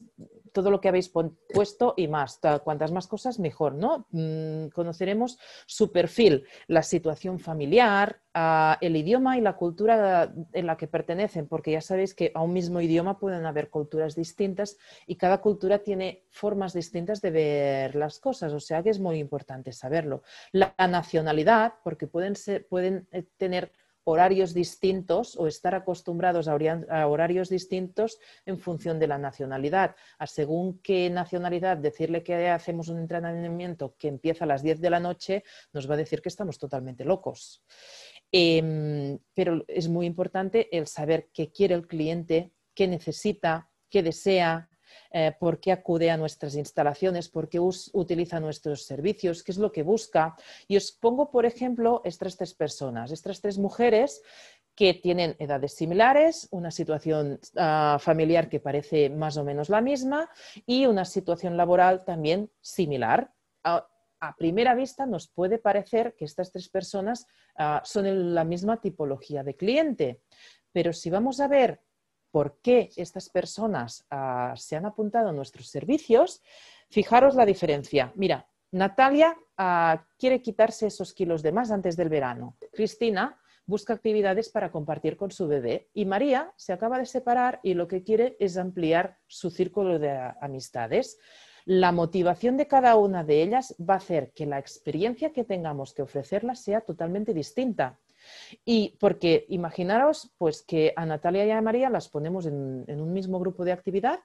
[0.51, 2.39] todo lo que habéis puesto y más.
[2.63, 4.07] Cuantas más cosas, mejor, ¿no?
[4.11, 8.21] Mm, conoceremos su perfil, la situación familiar,
[8.81, 12.53] el idioma y la cultura en la que pertenecen, porque ya sabéis que a un
[12.53, 18.19] mismo idioma pueden haber culturas distintas y cada cultura tiene formas distintas de ver las
[18.19, 20.23] cosas, o sea que es muy importante saberlo.
[20.51, 23.71] La nacionalidad, porque pueden, ser, pueden eh, tener
[24.03, 29.95] horarios distintos o estar acostumbrados a, horarios distintos en función de la nacionalidad.
[30.17, 34.89] A según qué nacionalidad decirle que hacemos un entrenamiento que empieza a las 10 de
[34.89, 37.63] la noche, nos va a decir que estamos totalmente locos.
[38.31, 44.68] Em, pero es muy importante el saber qué quiere el cliente, qué necesita, qué desea,
[45.11, 49.71] eh, por qué acude a nuestras instalaciones, por qué utiliza nuestros servicios, qué es lo
[49.71, 50.35] que busca.
[50.67, 54.21] Y os pongo, por ejemplo, estas tres personas, estas tres mujeres
[54.75, 60.29] que tienen edades similares, una situación ah, familiar que parece más o menos la misma
[60.65, 63.33] y una situación laboral también similar.
[63.63, 69.43] a primera vista nos puede parecer que estas tres personas ah, son la misma tipología
[69.43, 70.21] de cliente,
[70.71, 71.81] pero si vamos a ver
[72.31, 76.41] por qué estas personas ah, se han apuntado a nuestros servicios,
[76.89, 78.11] fijaros la diferencia.
[78.15, 82.57] Mira, Natalia ah, quiere quitarse esos kilos de más antes del verano.
[82.71, 87.75] Cristina busca actividades para compartir con su bebé y María se acaba de separar y
[87.75, 90.11] lo que quiere es ampliar su círculo de
[90.41, 91.19] amistades.
[91.65, 95.93] La motivación de cada una de ellas va a hacer que la experiencia que tengamos
[95.93, 97.99] que ofrecerlas sea totalmente distinta.
[98.65, 103.39] Y porque imaginaros pues que a Natalia y a María las ponemos en, un mismo
[103.39, 104.19] grupo de actividad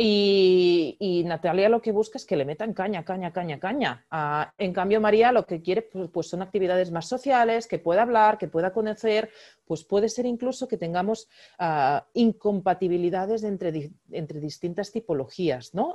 [0.00, 4.06] y, Natalia lo que busca es que le metan caña, caña, caña, caña.
[4.10, 8.02] Ah, en cambio, María lo que quiere pues, pues, son actividades más sociales, que pueda
[8.02, 9.30] hablar, que pueda conocer,
[9.66, 15.92] pues puede ser incluso que tengamos ah, incompatibilidades entre, entre, distintas tipologías, ¿no?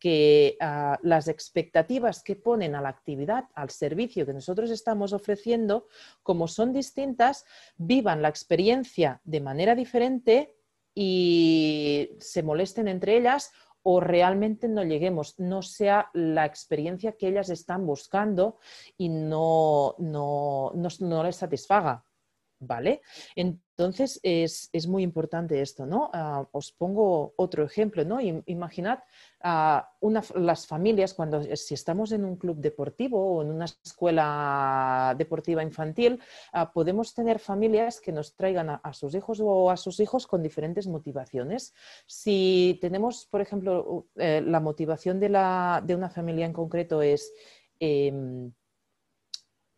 [0.00, 5.86] Que ah, las expectativas que ponen a la actividad, al servicio que nosotros estamos ofreciendo,
[6.22, 7.44] como son distintas,
[7.76, 10.56] vivan la experiencia de manera diferente
[10.94, 17.48] y se molesten entre ellas o realmente no lleguemos, no sea la experiencia que ellas
[17.50, 18.58] están buscando
[18.98, 22.04] y no, no, no, les satisfaga.
[22.62, 23.00] ¿Vale?
[23.34, 26.10] Entonces es, muy importante esto, ¿no?
[26.12, 28.20] Ah, os pongo otro ejemplo, ¿no?
[28.20, 28.98] Imaginad
[29.40, 29.90] ah,
[30.34, 36.20] las familias cuando si estamos en un club deportivo o en una escuela deportiva infantil,
[36.52, 40.42] ah, podemos tener familias que nos traigan a, sus hijos o a sus hijos con
[40.42, 41.72] diferentes motivaciones.
[42.06, 47.32] Si tenemos, por ejemplo, eh, la motivación de, la, de, una familia en concreto es
[47.78, 48.52] em,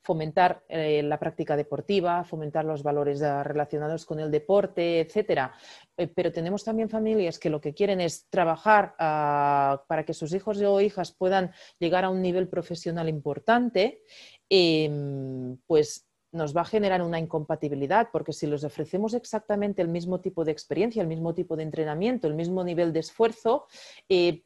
[0.02, 5.54] fomentar eh, la práctica deportiva, fomentar los valores eh, relacionados con el deporte, etcétera.
[5.96, 10.34] Eh, pero tenemos también familias que lo que quieren es trabajar ah, para que sus
[10.34, 14.02] hijos o hijas puedan llegar a un nivel profesional importante,
[14.48, 20.20] em, pues nos va a generar una incompatibilidad, porque si les ofrecemos exactamente el mismo
[20.20, 23.66] tipo de experiencia, el mismo tipo de entrenamiento, el mismo nivel de esfuerzo,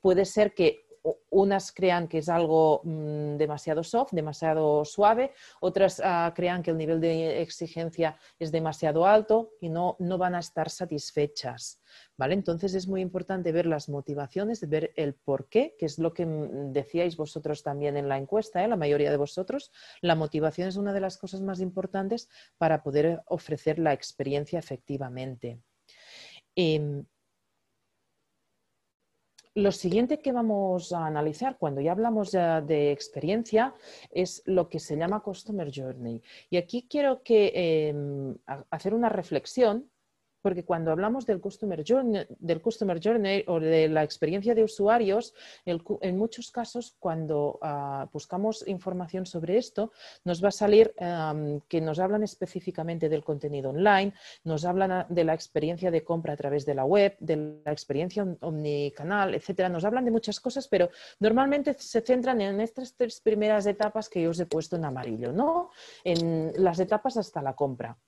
[0.01, 0.86] puede ser que
[1.31, 6.79] unas crean que es algo mm, demasiado soft, demasiado suave, otras ah, crean que el
[6.79, 11.81] nivel de exigencia es demasiado alto y no, no van a estar satisfechas.
[12.16, 12.35] ¿vale?
[12.35, 16.27] Entonces es muy importante ver las motivaciones, ver el por qué, que es lo que
[16.27, 18.69] mm, decíais vosotros también en la encuesta, ¿eh?
[18.69, 19.71] la mayoría de vosotros.
[20.01, 25.61] La motivación es una de las cosas más importantes para poder ofrecer la experiencia efectivamente.
[26.55, 27.05] Em,
[29.57, 33.75] lo siguiente que vamos a analizar cuando ya hablamos de experiencia
[34.11, 36.23] es lo que se llama Customer Journey.
[36.51, 37.53] Y aquí quiero que,
[37.88, 38.37] em,
[38.71, 39.90] hacer una reflexión
[40.46, 45.35] porque cuando hablamos del Customer Journey, del customer journey o de la experiencia de usuarios,
[45.64, 49.90] en muchos casos cuando ah, buscamos información sobre esto,
[50.22, 50.94] nos va a salir
[51.66, 56.37] que nos hablan específicamente del contenido online, nos hablan de la experiencia de compra a
[56.37, 59.68] través de la web, de la experiencia omnicanal, etcétera.
[59.68, 64.22] Nos hablan de muchas cosas, pero normalmente se centran en estas tres primeras etapas que
[64.22, 65.70] yo os he puesto en amarillo, ¿no?
[66.04, 67.98] En las etapas hasta la compra.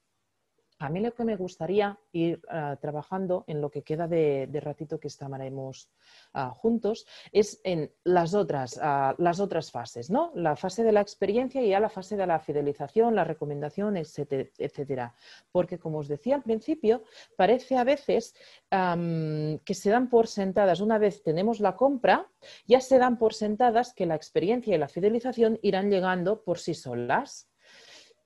[0.81, 5.01] A mí lo que me gustaría ir ah, trabajando en lo que queda de, ratito
[5.01, 5.91] que estaremos
[6.35, 10.31] ah, juntos es en las otras, ah, las otras fases, ¿no?
[10.37, 15.15] La fase de la experiencia y ya la fase de la fidelización, la recomendación, etcétera.
[15.51, 17.03] Porque, como os decía al principio,
[17.37, 18.35] parece a veces
[18.71, 22.31] que se dan por sentadas, una vez tenemos la compra,
[22.67, 26.75] ya se dan por sentadas que la experiencia y la fidelización irán llegando por sí
[26.75, 27.48] solas.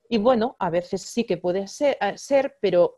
[0.09, 2.93] Y bueno, a veces sí que puede ser, eh, pero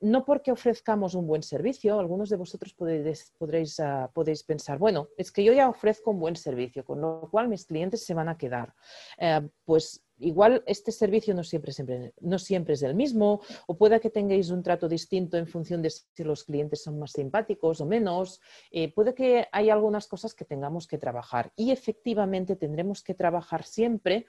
[0.00, 1.98] no porque ofrezcamos un buen servicio.
[1.98, 4.10] Algunos de vosotros podréis, ah,
[4.46, 8.04] pensar, bueno, es que yo ya ofrezco un buen servicio, con lo cual mis clientes
[8.04, 8.74] se van a quedar.
[9.18, 14.00] Eh, pues igual este servicio no siempre, siempre, no siempre es el mismo, o pueda
[14.00, 17.86] que tengáis un trato distinto en función de si los clientes son más simpáticos o
[17.86, 18.40] menos.
[18.70, 23.64] Eh, puede que hay algunas cosas que tengamos que trabajar y efectivamente tendremos que trabajar
[23.64, 24.26] siempre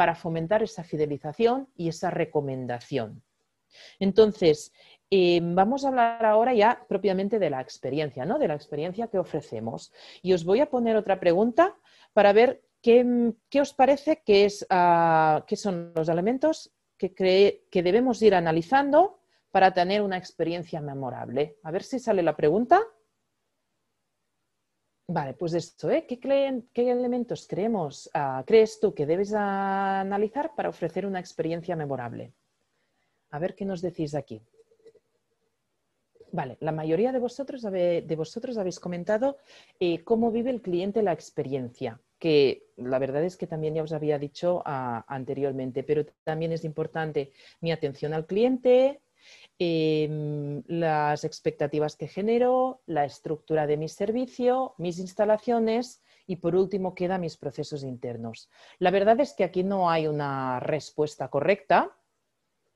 [0.00, 3.22] para fomentar esa fidelización y esa recomendación.
[3.98, 4.72] Entonces,
[5.10, 8.38] em, vamos a hablar ahora ya propiamente de la experiencia, ¿no?
[8.38, 9.92] De la experiencia que ofrecemos.
[10.22, 11.76] Y os voy a poner otra pregunta
[12.14, 13.04] para ver qué,
[13.60, 17.12] os parece que, es, ah, son los elementos que,
[17.70, 21.58] que debemos ir analizando para tener una experiencia memorable.
[21.62, 22.80] A ver si sale la pregunta.
[25.12, 26.06] Vale, pues esto, ¿eh?
[26.06, 26.20] ¿Qué,
[26.88, 32.32] elementos creemos, ah, crees tú que debes analizar para ofrecer una experiencia memorable?
[33.30, 34.40] A ver qué nos decís aquí.
[36.30, 39.38] Vale, la mayoría de vosotros, de vosotros habéis comentado
[39.80, 43.92] eh, cómo vive el cliente la experiencia, que la verdad es que también ya os
[43.92, 49.00] había dicho ah, anteriormente, pero también es importante mi atención al cliente,
[49.62, 56.94] Em, las expectativas que genero, la estructura de mi servicio, mis instalaciones y por último
[56.94, 58.48] queda mis procesos internos.
[58.78, 61.94] La verdad es que aquí no hay una respuesta correcta.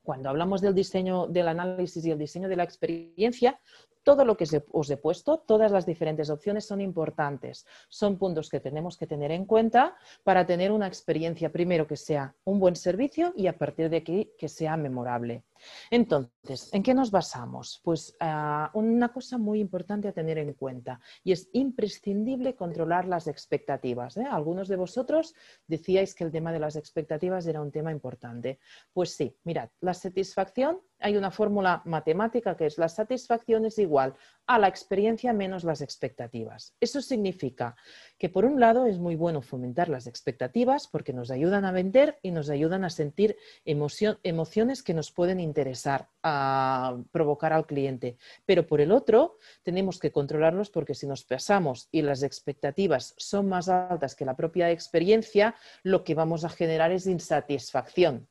[0.03, 3.59] Cuando hablamos del diseño, del análisis y el diseño de la experiencia,
[4.05, 7.67] todo lo que os he puesto, todas las diferentes opciones son importantes.
[7.89, 12.35] Son puntos que tenemos que tener en cuenta para tener una experiencia, primero, que sea
[12.45, 15.45] un buen servicio y a partir de aquí que sea memorable.
[15.91, 17.81] Entonces, ¿en qué nos basamos?
[17.83, 23.27] Pues ah, una cosa muy importante a tener en cuenta y es imprescindible controlar las
[23.27, 24.17] expectativas.
[24.17, 24.27] ¿eh?
[24.31, 25.35] Algunos de vosotros
[25.67, 28.59] decíais que el tema de las expectativas era un tema importante.
[28.93, 34.15] Pues sí, mirad, la satisfacción hay una fórmula matemática que es la satisfacción es igual
[34.47, 36.75] a la experiencia menos las expectativas.
[36.81, 37.77] Eso significa
[38.19, 42.19] que por un lado es muy bueno fomentar las expectativas porque nos ayudan a vender
[42.23, 48.19] y nos ayudan a sentir emociones que nos pueden interesar a provocar al cliente.
[48.45, 53.49] Pero por el otro tenemos que controlarlos porque si nos pasamos y las expectativas son
[53.49, 58.29] más altas que la propia experiencia, lo que vamos a generar es insatisfacción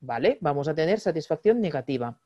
[0.00, 0.38] ¿vale?
[0.40, 2.20] Vamos a tener satisfacción negativa.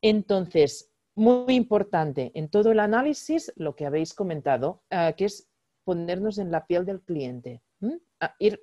[0.00, 5.48] Entonces, muy importante en todo el análisis, lo que habéis comentado, eh, que es
[5.84, 7.62] ponernos en la piel del cliente,
[8.38, 8.60] ir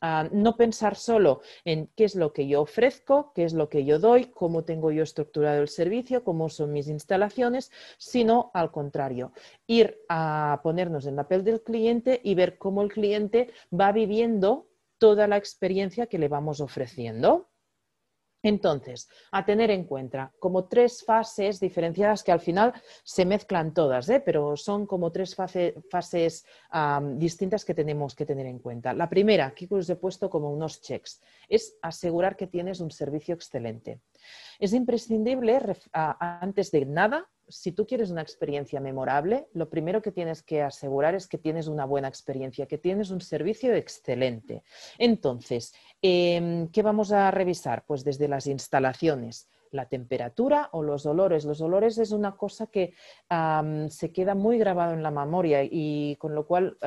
[0.00, 3.86] a no pensar solo en qué es lo que yo ofrezco, qué es lo que
[3.86, 9.32] yo doy, cómo tengo yo estructurado el servicio, cómo son mis instalaciones, sino al contrario,
[9.66, 14.68] ir a ponernos en la piel del cliente y ver cómo el cliente va viviendo
[14.98, 17.50] toda la experiencia que le vamos ofreciendo.
[18.44, 24.06] Entonces, a tener en cuenta como tres fases diferenciadas que al final se mezclan todas,
[24.10, 24.20] ¿eh?
[24.20, 26.44] pero son como tres fases
[27.14, 28.92] distintas que tenemos que tener en cuenta.
[28.92, 33.34] La primera, que os he puesto como unos checks, es asegurar que tienes un servicio
[33.34, 34.02] excelente.
[34.58, 35.58] Es imprescindible,
[35.92, 41.14] antes de nada, si tú quieres una experiencia memorable, lo primero que tienes que asegurar
[41.14, 44.62] es que tienes una buena experiencia, que tienes un servicio excelente.
[44.98, 47.84] Entonces, em, ¿qué vamos a revisar?
[47.86, 51.44] Pues desde las instalaciones, la temperatura o los olores.
[51.44, 52.94] Los olores es una cosa que
[53.88, 56.78] se queda muy grabado en la memoria y con lo cual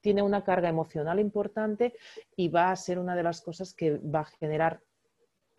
[0.00, 1.94] tiene una carga emocional importante
[2.36, 4.82] y va a ser una de las cosas que va a generar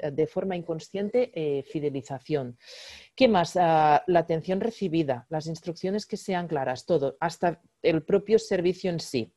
[0.10, 2.58] de forma inconsciente eh, fidelización.
[3.16, 3.58] ¿Qué más?
[3.58, 9.00] Ah, la atención recibida, las instrucciones que sean claras, todo, hasta el propio servicio en
[9.00, 9.34] sí.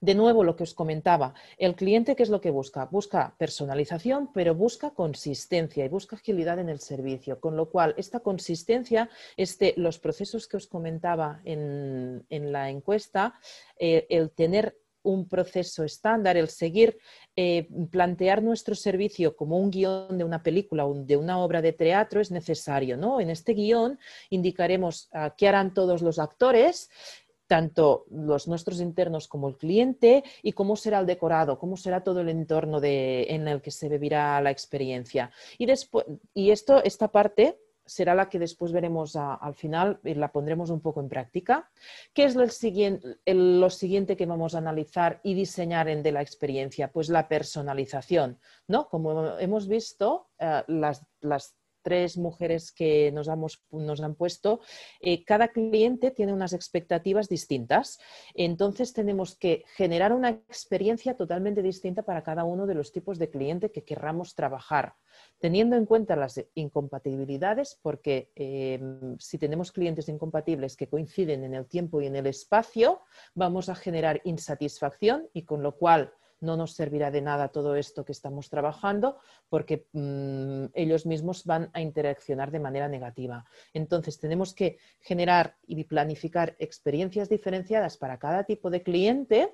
[0.00, 2.84] De nuevo, lo que os comentaba, el cliente, ¿qué es lo que busca?
[2.84, 7.40] Busca personalización, pero busca consistencia y busca agilidad en el servicio.
[7.40, 13.34] Con lo cual, esta consistencia, este, los procesos que os comentaba en, la encuesta,
[13.76, 14.78] eh, el tener
[15.10, 16.98] un proceso estándar, el seguir,
[17.36, 21.72] eh, plantear nuestro servicio como un guion de una película o de una obra de
[21.72, 22.96] teatro es necesario.
[22.96, 23.20] ¿no?
[23.20, 23.98] En este guion
[24.30, 26.90] indicaremos qué harán todos los actores,
[27.48, 32.20] tanto los nuestros internos como el cliente y cómo será el decorado, cómo será todo
[32.20, 35.32] el entorno en el que se vivirá la experiencia.
[35.56, 36.04] Y, después,
[36.34, 40.80] y esto, esta parte será la que después veremos al final y la pondremos un
[40.80, 41.70] poco en práctica.
[42.12, 46.92] ¿Qué es lo siguiente, que vamos a analizar y diseñar en de la experiencia?
[46.92, 48.88] Pues la personalización, ¿no?
[48.88, 51.06] Como hemos visto, eh, las,
[51.80, 53.28] tres mujeres que nos,
[53.70, 54.60] nos han puesto,
[55.00, 57.98] eh, cada cliente tiene unas expectativas distintas.
[58.34, 63.30] Entonces tenemos que generar una experiencia totalmente distinta para cada uno de los tipos de
[63.30, 64.96] cliente que querramos trabajar
[65.38, 71.66] teniendo en cuenta las incompatibilidades, porque em, si tenemos clientes incompatibles que coinciden en el
[71.66, 73.00] tiempo y en el espacio,
[73.34, 78.04] vamos a generar insatisfacción y con lo cual no nos servirá de nada todo esto
[78.04, 79.18] que estamos trabajando
[79.48, 83.44] porque mm, ellos mismos van a interaccionar de manera negativa.
[83.72, 89.52] Entonces, tenemos que generar y planificar experiencias diferenciadas para cada tipo de cliente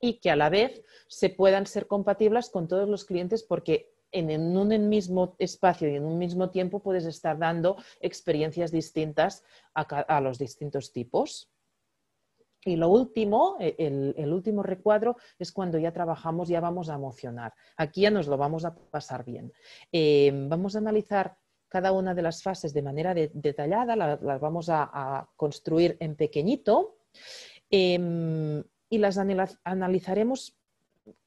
[0.00, 4.56] y que a la vez se puedan ser compatibles con todos los clientes porque en,
[4.56, 9.44] un mismo espacio y en un mismo tiempo puedes estar dando experiencias distintas
[9.74, 11.50] a, los distintos tipos.
[12.64, 17.54] Y lo último, e, el, último recuadro es cuando ya trabajamos, ya vamos a emocionar.
[17.76, 19.52] Aquí ya nos lo vamos a pasar bien.
[19.92, 21.36] Eh, vamos a analizar
[21.68, 26.98] cada una de las fases de manera detallada, las vamos a, construir en pequeñito
[27.68, 29.18] em, y las
[29.64, 30.56] analizaremos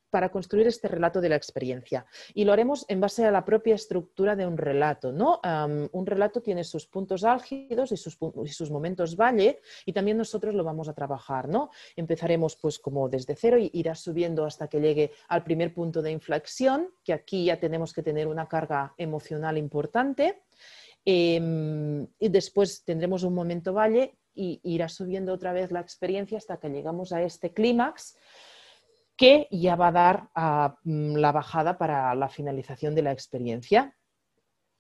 [0.10, 2.06] para construir este relato de la experiencia.
[2.34, 5.12] Y lo haremos en base a la propia estructura de un relato.
[5.12, 5.40] ¿no?
[5.92, 10.90] un relato tiene sus puntos álgidos y sus, momentos valle y también nosotros lo vamos
[10.90, 11.48] a trabajar.
[11.48, 11.70] ¿no?
[11.96, 16.12] Empezaremos pues como desde cero y irá subiendo hasta que llegue al primer punto de
[16.12, 20.42] inflexión, que aquí ya tenemos que tener una carga emocional importante.
[21.06, 26.58] Em, y después tendremos un momento valle y irá subiendo otra vez la experiencia hasta
[26.58, 28.18] que llegamos a este clímax
[29.18, 30.30] que ya va a dar
[30.86, 33.98] mm, la bajada para la finalización de la experiencia.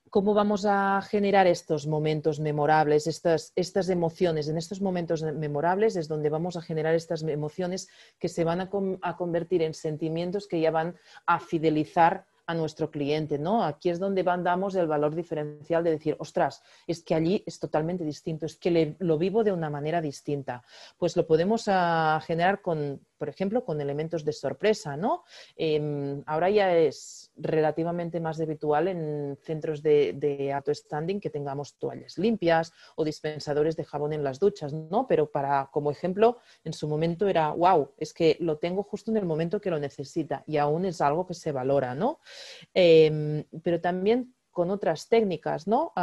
[0.09, 4.47] ¿Cómo vamos a generar estos momentos memorables, estas, estas emociones?
[4.47, 9.17] En estos momentos memorables es donde vamos a generar estas emociones que se van a
[9.17, 10.95] convertir en sentimientos que ya van
[11.25, 13.63] a fidelizar a nuestro cliente, ¿no?
[13.63, 18.03] Aquí es donde damos el valor diferencial de decir, ostras, es que allí es totalmente
[18.03, 20.63] distinto, es que lo vivo de una manera distinta.
[20.97, 25.23] Pues lo podemos ah, generar con, por ejemplo, con elementos de sorpresa, ¿no?
[25.55, 31.77] Em, ahora ya es relativamente más habitual en centros de, de auto standing que tengamos
[31.77, 35.05] toallas limpias o dispensadores de jabón en las duchas, ¿no?
[35.07, 39.17] Pero para, como ejemplo, en su momento era, wow, es que lo tengo justo en
[39.17, 42.19] el momento que lo necesita y aún es algo que se valora, ¿no?
[42.73, 45.93] Em, pero también con otras técnicas, ¿no?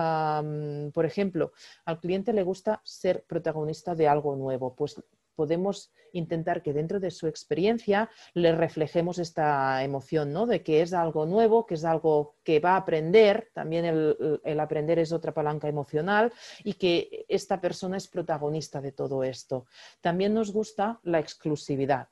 [0.94, 1.52] por ejemplo,
[1.84, 5.02] al cliente le gusta ser protagonista de algo nuevo, pues
[5.36, 10.46] podemos intentar que dentro de su experiencia le reflejemos esta emoción, ¿no?
[10.46, 14.98] De que es algo nuevo, que es algo que va a aprender, también el, aprender
[14.98, 16.32] es otra palanca emocional
[16.64, 19.66] y que esta persona es protagonista de todo esto.
[20.00, 22.08] También nos gusta la exclusividad.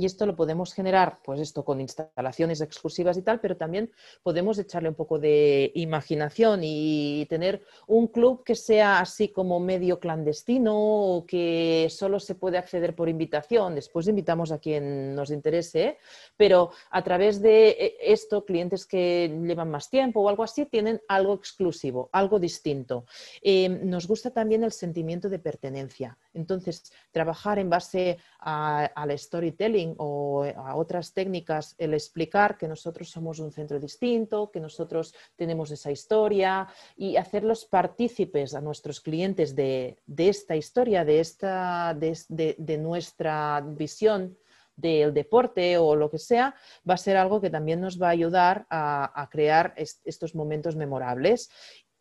[0.00, 3.92] Y esto lo podemos generar, pues esto con instalaciones exclusivas y tal, pero también
[4.22, 10.00] podemos echarle un poco de imaginación y tener un club que sea así como medio
[10.00, 13.74] clandestino o que solo se puede acceder por invitación.
[13.74, 15.98] Después invitamos a quien nos interese,
[16.34, 21.02] pero a través de eh, esto, clientes que llevan más tiempo o algo así, tienen
[21.08, 23.04] algo exclusivo, algo distinto.
[23.42, 26.16] Eh, nos gusta también el sentimiento de pertenencia.
[26.32, 33.38] Entonces, trabajar en base al storytelling o a otras técnicas, el explicar que nosotros somos
[33.38, 39.98] un centro distinto, que nosotros tenemos esa historia y hacerlos partícipes a nuestros clientes de,
[40.16, 44.36] esta historia, de, esta, de, nuestra visión
[44.76, 46.54] del deporte o lo que sea,
[46.88, 51.50] va a ser algo que también nos va a ayudar a, crear estos momentos memorables.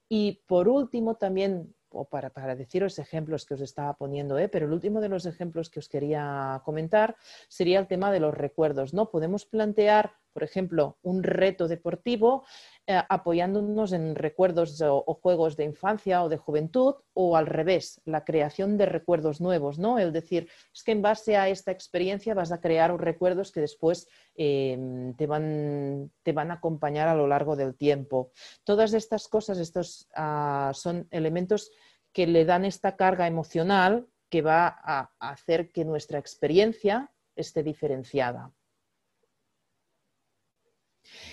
[0.08, 4.48] Y por último, también o para, para, deciros ejemplos que os estaba poniendo, ¿eh?
[4.48, 7.16] pero el último de los ejemplos que os quería comentar
[7.48, 8.94] sería el tema de los recuerdos.
[8.94, 9.10] ¿no?
[9.10, 12.46] Podemos plantear, por ejemplo, un reto deportivo
[12.88, 18.26] eh, apoyándonos en recuerdos o, juegos de infancia o de juventud, o al revés, la
[18.26, 19.80] creación de recuerdos nuevos.
[19.80, 20.00] ¿no?
[20.00, 24.08] Es decir, es que en base a esta experiencia vas a crear recuerdos que después
[24.36, 28.32] em, te, van, te, van, a acompañar a lo largo del tiempo.
[28.64, 31.72] Todas estas cosas, estos ah, son elementos
[32.12, 38.52] que le dan esta carga emocional que va a hacer que nuestra experiencia esté diferenciada.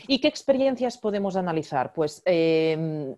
[0.06, 1.92] ¿Y qué experiencias podemos analizar?
[1.92, 3.14] Pues em,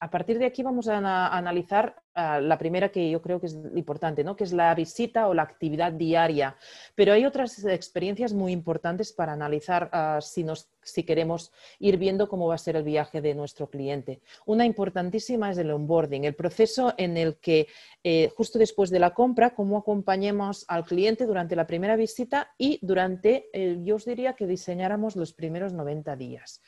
[0.00, 0.96] a partir de aquí vamos a,
[1.36, 4.34] analizar ah, la primera que yo creo que es importante, ¿no?
[4.34, 6.56] que es la visita o la actividad diaria.
[6.94, 12.54] Pero hay otras experiencias muy importantes para analizar ah, si, queremos ir viendo cómo va
[12.54, 14.22] a ser el viaje de nuestro cliente.
[14.46, 17.68] Una importantísima es el onboarding, el proceso en el que
[18.02, 22.78] eh, justo después de la compra, cómo acompañemos al cliente durante la primera visita y
[22.80, 23.50] durante,
[23.82, 26.62] yo os diría que diseñáramos los primeros 90 días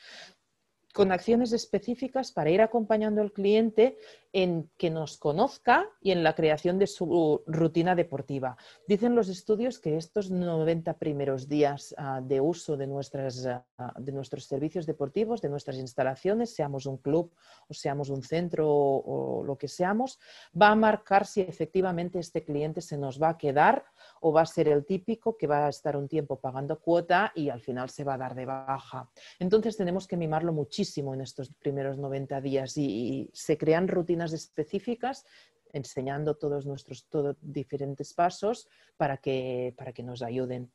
[0.93, 3.97] con acciones específicas para ir acompañando al cliente
[4.35, 8.57] en que nos conozca y en la creación de su rutina deportiva.
[8.87, 13.65] Dicen los estudios que estos 90 primeros días ah, de uso de, nuestras, ah,
[13.99, 17.33] de nuestros servicios deportivos, de nuestras instalaciones, seamos un club
[17.69, 20.19] o seamos un centro o lo que seamos,
[20.61, 23.85] va a marcar si efectivamente este cliente se nos va a quedar
[24.21, 27.51] o va a ser el típico que va a estar un tiempo pagando cuota y
[27.51, 29.11] al final se va a dar de baja.
[29.39, 30.82] Entonces tenemos que mimarlo muchísimo
[31.15, 35.25] en estos primeros 90 días y, se crean rutinas específicas
[35.73, 37.07] enseñando todos nuestros
[37.41, 40.71] diferentes pasos para que, para que nos ayuden.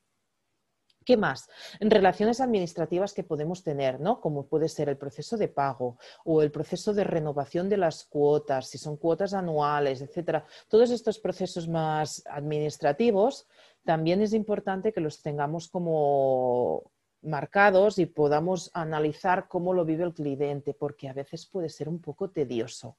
[1.06, 1.48] ¿Qué más?
[1.80, 4.20] En relaciones administrativas que podemos tener, ¿no?
[4.20, 8.68] Como puede ser el proceso de pago o el proceso de renovación de las cuotas,
[8.68, 10.46] si son cuotas anuales, etcétera.
[10.68, 13.48] Todos estos procesos más administrativos
[13.86, 16.92] también es importante que los tengamos como
[17.28, 22.02] marcados y podamos analizar cómo lo vive el cliente, porque a veces puede ser un
[22.02, 22.98] poco tedioso.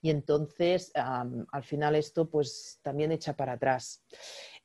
[0.00, 4.04] Y entonces, al final esto pues también echa para atrás.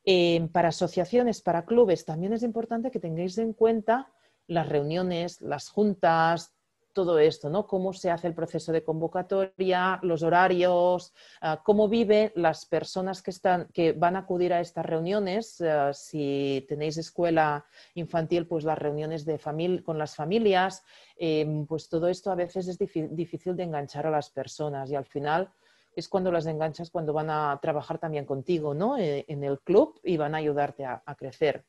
[0.03, 4.13] Em, para asociaciones, para clubes, también es importante que tengáis en cuenta
[4.47, 6.53] las reuniones, las juntas,
[6.93, 7.67] todo esto, ¿no?
[7.67, 13.31] Cómo se hace el proceso de convocatoria, los horarios, ah, cómo viven las personas que,
[13.31, 15.61] están, que van a acudir a estas reuniones.
[15.61, 17.65] Ah, si tenéis escuela
[17.95, 19.39] infantil, pues las reuniones de
[19.83, 20.83] con las familias,
[21.17, 25.05] em, pues todo esto a veces es difícil de enganchar a las personas y al
[25.05, 25.49] final
[25.95, 28.97] es cuando las enganchas, cuando van a trabajar también contigo ¿no?
[28.97, 31.65] Eh, en el club y van a ayudarte a, crecer.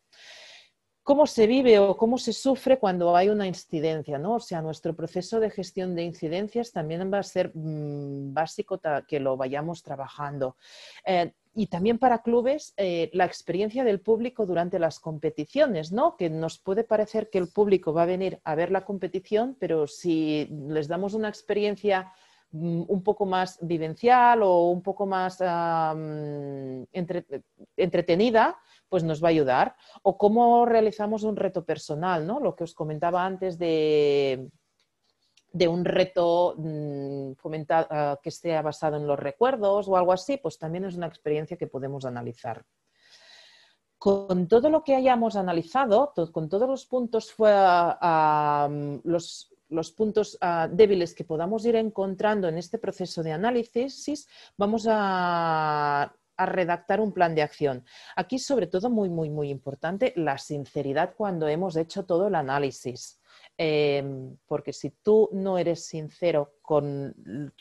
[1.02, 4.18] ¿Cómo se vive o cómo se sufre cuando hay una incidencia?
[4.18, 4.34] ¿no?
[4.34, 9.18] O sea, nuestro proceso de gestión de incidencias también va a ser mm, básico que
[9.18, 10.56] lo vayamos trabajando.
[11.04, 16.16] Eh, y también para clubes, eh, la experiencia del público durante las competiciones, ¿no?
[16.16, 19.88] Que nos puede parecer que el público va a venir a ver la competición, pero
[19.88, 22.12] si les damos una experiencia
[22.52, 25.40] Mm, un poco más vivencial o un poco más
[27.76, 28.58] entretenida,
[28.90, 29.76] pues nos va a ayudar.
[30.02, 32.40] O cómo realizamos un reto personal, ¿no?
[32.40, 34.50] Lo que os comentaba antes de,
[35.52, 37.32] de un reto mm,
[37.70, 41.56] ah, que esté basado en los recuerdos o algo así, pues también es una experiencia
[41.56, 42.64] que podemos analizar.
[43.96, 47.52] Con todo lo que hayamos analizado, con todos los puntos, fue,
[49.04, 54.86] los los puntos ah, débiles que podamos ir encontrando en este proceso de análisis, vamos
[54.88, 57.84] a, a redactar un plan de acción.
[58.16, 63.20] Aquí, sobre todo, muy, muy, muy importante, la sinceridad cuando hemos hecho todo el análisis.
[63.58, 67.14] Em, porque si tú no eres sincero con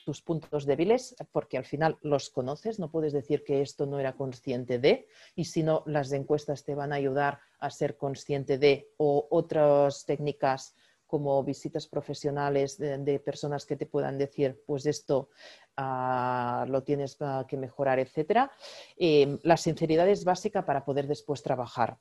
[0.05, 4.15] tus puntos débiles, porque al final los conoces, no puedes decir que esto no era
[4.15, 8.93] consciente de, y si no, las encuestas te van a ayudar a ser consciente de,
[8.95, 10.73] o otras técnicas
[11.09, 15.29] como visitas profesionales de, personas que te puedan decir, pues esto
[15.75, 18.47] ah, lo tienes que mejorar, etc.
[18.95, 21.97] Em, la sinceridad es básica para poder después trabajar.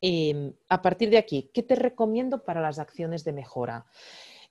[0.00, 3.86] Em, a partir de aquí, ¿qué te recomiendo para las acciones de mejora?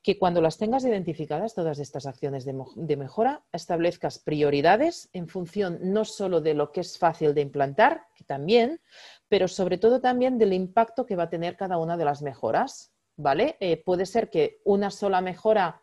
[0.04, 6.06] Que cuando las tengas identificadas, todas estas acciones de, mejora, establezcas prioridades en función no
[6.06, 8.80] solo de lo que es fácil de implantar, que también,
[9.28, 12.93] pero sobre todo también del impacto que va a tener cada una de las mejoras.
[13.16, 13.58] ¿Vale?
[13.60, 15.82] Eh, puede ser que una sola mejora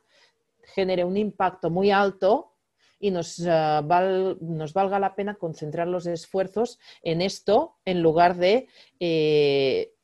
[0.64, 2.57] genere un impacto muy alto
[2.99, 8.68] y nos, eh, nos, valga la pena concentrar los esfuerzos en esto en lugar de
[8.99, 9.95] eh,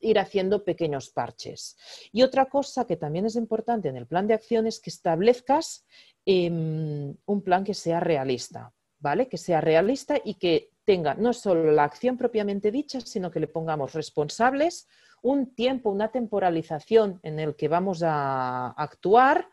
[0.00, 1.76] ir haciendo pequeños parches.
[2.12, 5.84] Y otra cosa que también es importante en el plan de acción es que establezcas
[6.24, 9.28] em, un plan que sea realista, ¿vale?
[9.28, 13.48] Que sea realista y que tenga no solo la acción propiamente dicha, sino que le
[13.48, 14.86] pongamos responsables,
[15.24, 19.48] un tiempo, una temporalización en el que vamos a actuar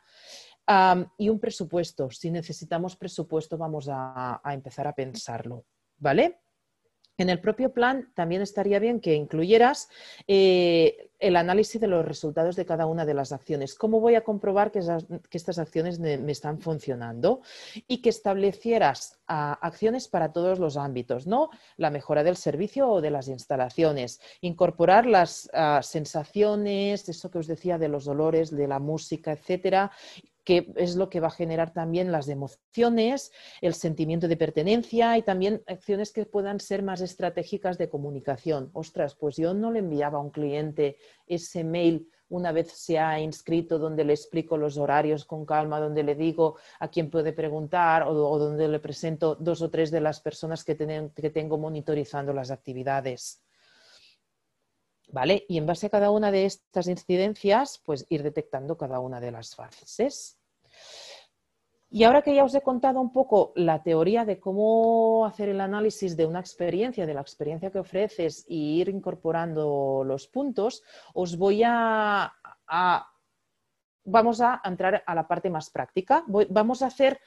[1.17, 2.11] y un presupuesto.
[2.11, 5.65] Si necesitamos presupuesto, vamos a, empezar a pensarlo.
[5.97, 6.41] ¿Vale?
[7.22, 9.89] En el propio plan también estaría bien que incluyeras
[10.28, 13.76] eh, el análisis de los resultados de cada una de las acciones.
[13.76, 14.80] ¿Cómo voy a comprobar que,
[15.30, 17.41] estas acciones me, están funcionando?
[17.88, 21.51] Y que establecieras ah, acciones para todos los ámbitos, ¿no?
[21.78, 27.45] La mejora del servicio o de las instalaciones, incorporar las ah, sensaciones, eso que os
[27.45, 29.91] decía de los dolores, de la música, etcétera,
[30.44, 33.32] que es lo que va a generar también las emociones,
[33.62, 38.70] el sentimiento de pertenencia y también acciones que puedan ser más estratégicas de comunicación.
[38.74, 43.20] Ostras, pues yo no le enviaba a un cliente ese mail una vez se ha
[43.20, 48.04] inscrito, donde le explico los horarios con calma, donde le digo a quién puede preguntar
[48.08, 50.78] o, donde le presento dos o tres de las personas que,
[51.14, 53.42] que tengo monitorizando las actividades.
[55.12, 55.45] ¿Vale?
[55.49, 59.32] Y en base a cada una de estas incidencias, pues ir detectando cada una de
[59.32, 60.38] las fases.
[61.93, 65.59] Y ahora que ya os he contado un poco la teoría de cómo hacer el
[65.59, 70.84] análisis de una experiencia, de la experiencia que ofreces y ir incorporando los puntos,
[71.14, 72.34] os voy a,
[72.66, 73.11] a
[74.04, 76.24] vamos a entrar a la parte más práctica.
[76.49, 77.20] vamos a hacer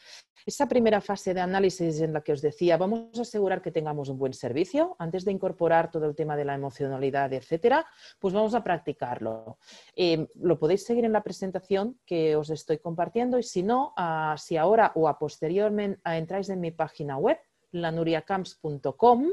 [0.47, 4.09] esa primera fase de análisis en la que os decía, vamos a asegurar que tengamos
[4.09, 7.87] un buen servicio antes de incorporar todo el tema de la emocionalidad, etcétera,
[8.19, 9.59] pues vamos a practicarlo.
[9.97, 14.35] Eh, lo podéis seguir en la presentación que os estoy compartiendo y si no, ah,
[14.39, 17.39] si ahora o a posteriormente entráis en mi página web,
[17.73, 19.31] lanuriacamps.com,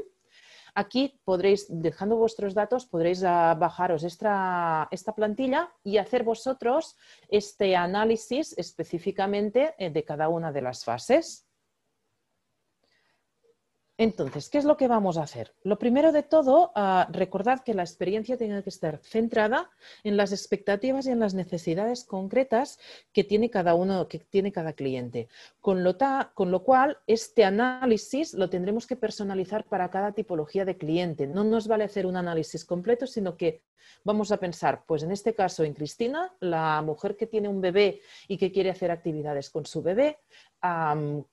[0.74, 6.96] Aquí podréis, dejando vuestros datos, podréis ah, bajaros esta, esta, plantilla y hacer vosotros
[7.28, 11.46] este análisis específicamente eh, de cada una de las fases.
[13.98, 15.54] Entonces, ¿qué es lo que vamos a hacer?
[15.62, 19.70] Lo primero de todo, ah, recordad que la experiencia tiene que estar centrada
[20.02, 22.78] en las expectativas y en las necesidades concretas
[23.12, 25.28] que tiene cada uno, que tiene cada cliente.
[25.60, 25.96] Con lo,
[26.34, 31.26] con lo cual, este análisis lo tendremos que personalizar para cada tipología de cliente.
[31.26, 33.62] No nos vale hacer un análisis completo, sino que
[34.04, 38.00] vamos a pensar, pues en este caso en Cristina, la mujer que tiene un bebé
[38.28, 40.18] y que quiere hacer actividades con su bebé,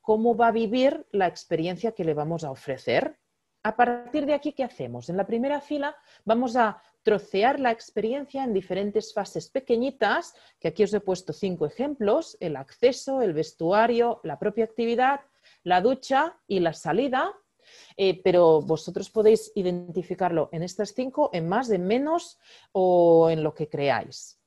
[0.02, 3.20] cómo va a vivir la experiencia que le vamos a ofrecer.
[3.64, 5.10] A partir de aquí, ¿qué hacemos?
[5.10, 10.84] En la primera fila vamos a trocear la experiencia en diferentes fases pequeñitas, que aquí
[10.84, 15.22] os he puesto cinco ejemplos, el acceso, el vestuario, la propia actividad,
[15.64, 17.34] la ducha y la salida,
[17.98, 22.40] eh, pero vosotros podéis identificarlo en estas cinco, en más, en menos
[22.72, 24.40] o en lo que creáis.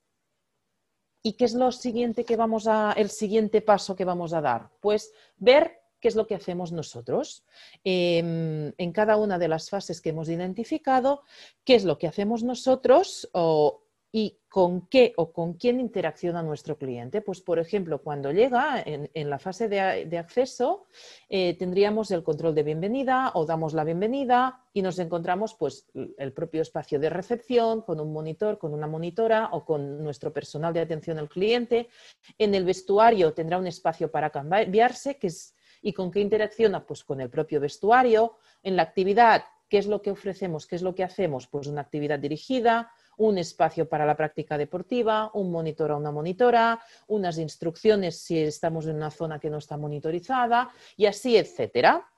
[1.22, 4.70] ¿Y qué es lo siguiente que vamos a, el siguiente paso que vamos a dar?
[4.80, 7.44] Pues ver qué es lo que hacemos nosotros
[7.84, 11.22] em, en cada una de las fases que hemos identificado,
[11.64, 13.82] qué es lo que hacemos nosotros o
[14.14, 17.22] y con qué o con quién interacciona nuestro cliente.
[17.22, 20.84] Pues, por ejemplo, cuando llega en, la fase de, acceso,
[21.30, 25.86] eh, tendríamos el control de bienvenida o damos la bienvenida y nos encontramos pues,
[26.18, 30.74] el propio espacio de recepción con un monitor, con una monitora o con nuestro personal
[30.74, 31.88] de atención al cliente.
[32.36, 37.04] En el vestuario tendrá un espacio para cambiarse que es, y con qué interacciona pues,
[37.04, 38.36] con el propio vestuario.
[38.62, 40.66] En la actividad, ¿qué es lo que ofrecemos?
[40.66, 41.46] ¿Qué es lo que hacemos?
[41.48, 46.80] Pues una actividad dirigida un espacio para la práctica deportiva, un monitor o una monitora,
[47.08, 52.08] unas instrucciones si estamos en una zona que no está monitorizada y así, etcétera.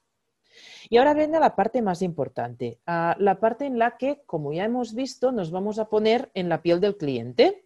[0.88, 4.64] Y ahora viene la parte más importante, ah, la parte en la que, como ya
[4.64, 7.64] hemos visto, nos vamos a poner en la piel del cliente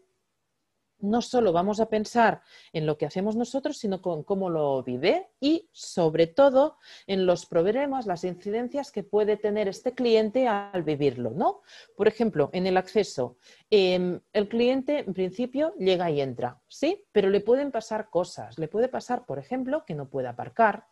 [1.01, 2.42] no solo vamos a pensar
[2.72, 6.76] en lo que hacemos nosotros, sino con cómo lo vive y sobre todo
[7.07, 11.62] en los problemas, las incidencias que puede tener este cliente al vivirlo, ¿no?
[11.96, 13.36] Por ejemplo, en el acceso,
[13.70, 17.05] em, el cliente en principio llega y entra, ¿sí?
[17.12, 18.59] Pero le pueden pasar cosas.
[18.59, 20.86] Le puede pasar, por ejemplo, que no puede aparcar,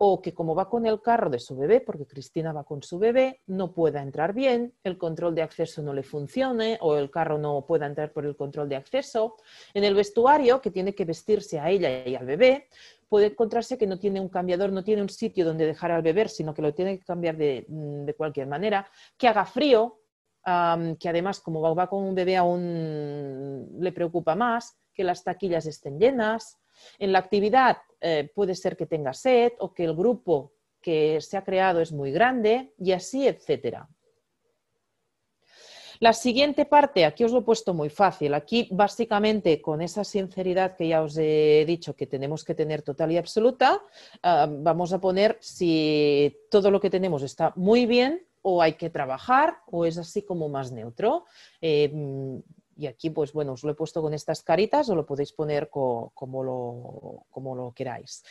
[0.00, 2.98] o que como va con el carro de su bebé, porque Cristina va con su
[3.00, 7.36] bebé, no pueda entrar bien, el control de acceso no le funcione o el carro
[7.36, 9.36] no pueda entrar por el control de acceso.
[9.74, 12.68] En el vestuario, que tiene que vestirse a ella y al bebé,
[13.08, 16.28] puede encontrarse que no tiene un cambiador, no tiene un sitio donde dejar al bebé,
[16.28, 19.98] sino que lo tiene que cambiar de, mm, cualquier manera, que haga frío,
[20.98, 25.98] que además como va con un bebé aún le preocupa más, que las taquillas estén
[25.98, 26.56] llenas.
[26.98, 31.36] En la actividad eh, puede ser que tenga sed o que el grupo que se
[31.36, 33.88] ha creado es muy grande y así, etcétera.
[36.00, 38.34] La siguiente parte, aquí os lo he puesto muy fácil.
[38.34, 43.10] Aquí, básicamente, con esa sinceridad que ya os he dicho que tenemos que tener total
[43.10, 43.82] y absoluta,
[44.22, 48.90] ah, vamos a poner si todo lo que tenemos está muy bien o hay que
[48.90, 51.24] trabajar o es así como más neutro.
[51.60, 51.90] Eh,
[52.78, 55.68] y aquí, pues bueno, os lo he puesto con estas caritas o lo podéis poner
[55.68, 58.22] como, lo, como lo queráis.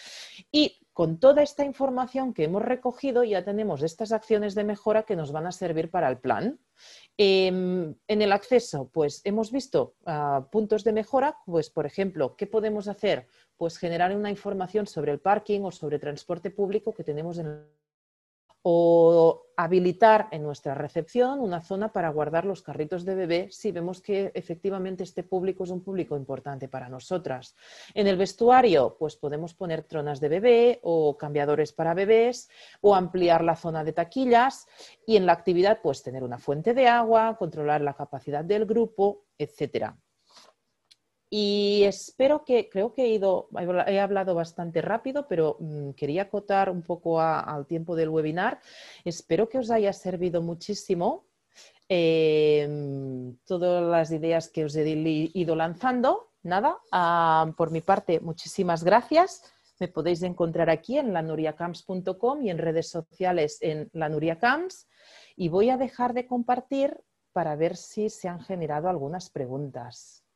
[0.49, 5.17] Y con toda esta información que hemos recogido, ya tenemos estas acciones de mejora que
[5.17, 6.59] nos van a servir para el plan.
[7.17, 12.47] Em, en el acceso, pues hemos visto ah, puntos de mejora, pues por ejemplo, ¿qué
[12.47, 13.27] podemos hacer?
[13.57, 17.47] Pues generar una información sobre el parking o sobre transporte público que tenemos en
[18.62, 24.01] o habilitar en nuestra recepción una zona para guardar los carritos de bebé si vemos
[24.01, 27.55] que efectivamente este público es un público importante para nosotras.
[27.95, 32.49] En el vestuario, pues podemos poner tronas de bebé o cambiadores para bebés
[32.82, 34.68] o ampliar la zona de taquillas
[35.08, 39.26] y en la actividad, pues tener una fuente de agua, controlar la capacidad del grupo,
[39.39, 39.97] etcétera.
[41.30, 43.49] Y espero que, creo que he, ido,
[43.88, 48.61] he hablado bastante rápido, pero mm, quería acotar un poco al tiempo del webinar.
[49.03, 51.25] Espero que os haya servido muchísimo
[51.89, 56.32] em, todas las ideas que os he ido lanzando.
[56.43, 59.43] Nada, ah, por mi parte, muchísimas gracias.
[59.80, 64.88] Me podéis encontrar aquí en lanuriacamps.com y en redes sociales en lanuriacamps.
[65.36, 66.97] Y voy a dejar de compartir
[67.34, 70.26] para ver si se han generado algunas preguntas.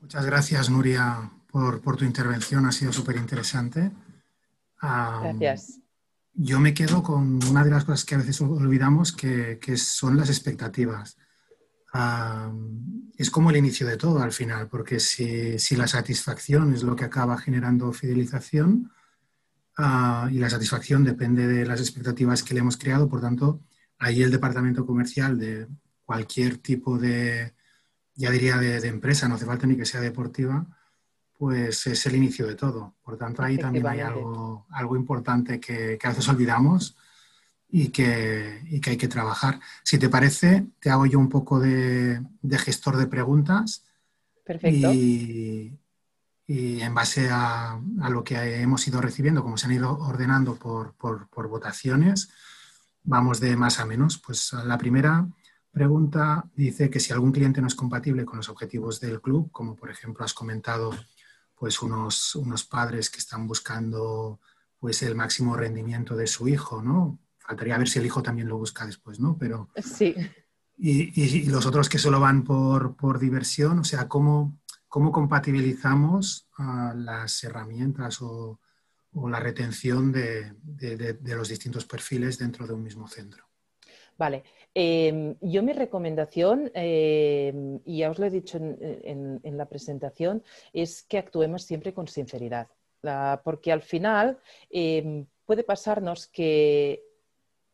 [0.00, 2.64] Muchas gracias, Nuria, por, tu intervención.
[2.66, 3.90] Ha sido súper interesante.
[4.80, 5.80] gracias.
[6.32, 10.30] Yo me quedo con una de las cosas que a veces olvidamos, que, son las
[10.30, 11.18] expectativas.
[13.16, 17.04] es como el inicio de todo al final, porque si, la satisfacción es lo que
[17.04, 18.90] acaba generando fidelización,
[19.76, 23.60] ah, y la satisfacción depende de las expectativas que le hemos creado, por tanto,
[23.98, 25.68] ahí el departamento comercial de
[26.04, 27.52] cualquier tipo de,
[28.20, 30.66] ya diría de, empresa, no hace falta ni que sea deportiva,
[31.38, 32.94] pues es el inicio de todo.
[33.02, 36.98] Por tanto, ahí también hay algo, algo importante que, que, a veces olvidamos
[37.70, 39.58] y que, y que, hay que trabajar.
[39.82, 43.84] Si te parece, te hago yo un poco de, de gestor de preguntas.
[44.44, 44.92] Perfecto.
[44.92, 45.78] Y,
[46.46, 50.56] y en base a, a, lo que hemos ido recibiendo, como se han ido ordenando
[50.56, 52.28] por, por, por votaciones,
[53.02, 54.18] vamos de más a menos.
[54.18, 55.26] Pues la primera
[55.70, 59.76] pregunta dice que si algún cliente no es compatible con los objetivos del club, como
[59.76, 60.92] por ejemplo has comentado,
[61.54, 64.40] pues unos, unos padres que están buscando
[64.78, 67.18] pues el máximo rendimiento de su hijo, ¿no?
[67.38, 69.36] Faltaría ver si el hijo también lo busca después, ¿no?
[69.38, 69.68] Pero...
[69.76, 70.14] Sí.
[70.78, 74.58] Y, los otros que solo van por, por diversión, o sea, ¿cómo,
[74.88, 78.58] cómo compatibilizamos ah, las herramientas o,
[79.12, 83.49] o la retención de, de, de los distintos perfiles dentro de un mismo centro?
[84.20, 84.44] Vale,
[84.74, 90.42] em, yo mi recomendación, em, y ya os lo he dicho en, la presentación,
[90.74, 92.68] es que actuemos siempre con sinceridad,
[93.42, 97.02] porque al final em, puede pasarnos que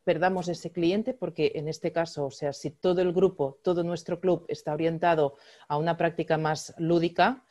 [0.05, 4.21] perdamos ese cliente porque en este caso, o sea, si todo el grupo, todo nuestro
[4.21, 5.35] club está orientado
[5.67, 7.43] a una práctica más lúdica,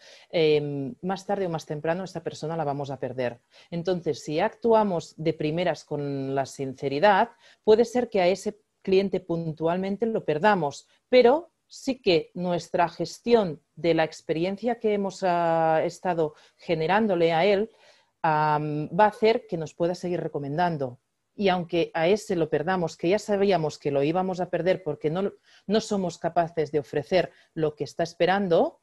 [1.02, 3.40] más tarde o más temprano esta persona la vamos a perder.
[3.70, 7.28] Entonces, si actuamos de primeras con la sinceridad,
[7.62, 13.94] puede ser que a ese cliente puntualmente lo perdamos, pero sí que nuestra gestión de
[13.94, 17.68] la experiencia que hemos ah, estado generándole a él
[18.24, 21.00] va a hacer que nos pueda seguir recomendando.
[21.34, 25.10] Y aunque a ese lo perdamos, que ya sabíamos que lo íbamos a perder porque
[25.10, 25.32] no,
[25.66, 28.80] no somos capaces de ofrecer lo que está esperando,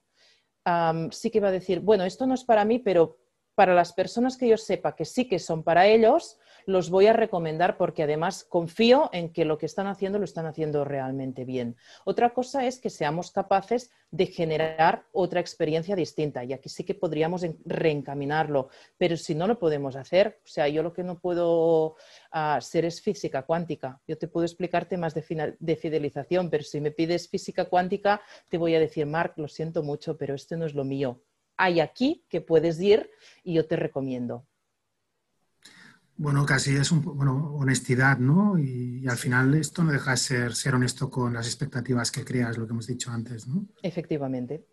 [1.12, 3.18] sí que va a decir, bueno, esto no es para mí, pero
[3.56, 7.14] para las personas que yo sepa que sí que son para ellos, los voy a
[7.14, 11.76] recomendar porque además confío en que lo que están haciendo lo están haciendo realmente bien.
[12.06, 16.94] Otra cosa es que seamos capaces de generar otra experiencia distinta y aquí sí que
[16.94, 21.96] podríamos reencaminarlo, pero si no lo podemos hacer, o sea, yo lo que no puedo
[22.32, 24.02] hacer es física cuántica.
[24.08, 28.58] Yo te puedo explicar temas de, de fidelización, pero si me pides física cuántica, te
[28.58, 31.22] voy a decir, Marc, lo siento mucho, pero esto no es lo mío
[31.58, 33.10] hay aquí que puedes ir
[33.44, 34.46] y yo te recomiendo.
[36.16, 38.58] Bueno, casi es un, bueno, honestidad, ¿no?
[38.58, 42.58] Y, al final esto no deja de ser, ser honesto con las expectativas que creas,
[42.58, 43.66] lo que hemos dicho antes, ¿no?
[43.82, 44.66] Efectivamente.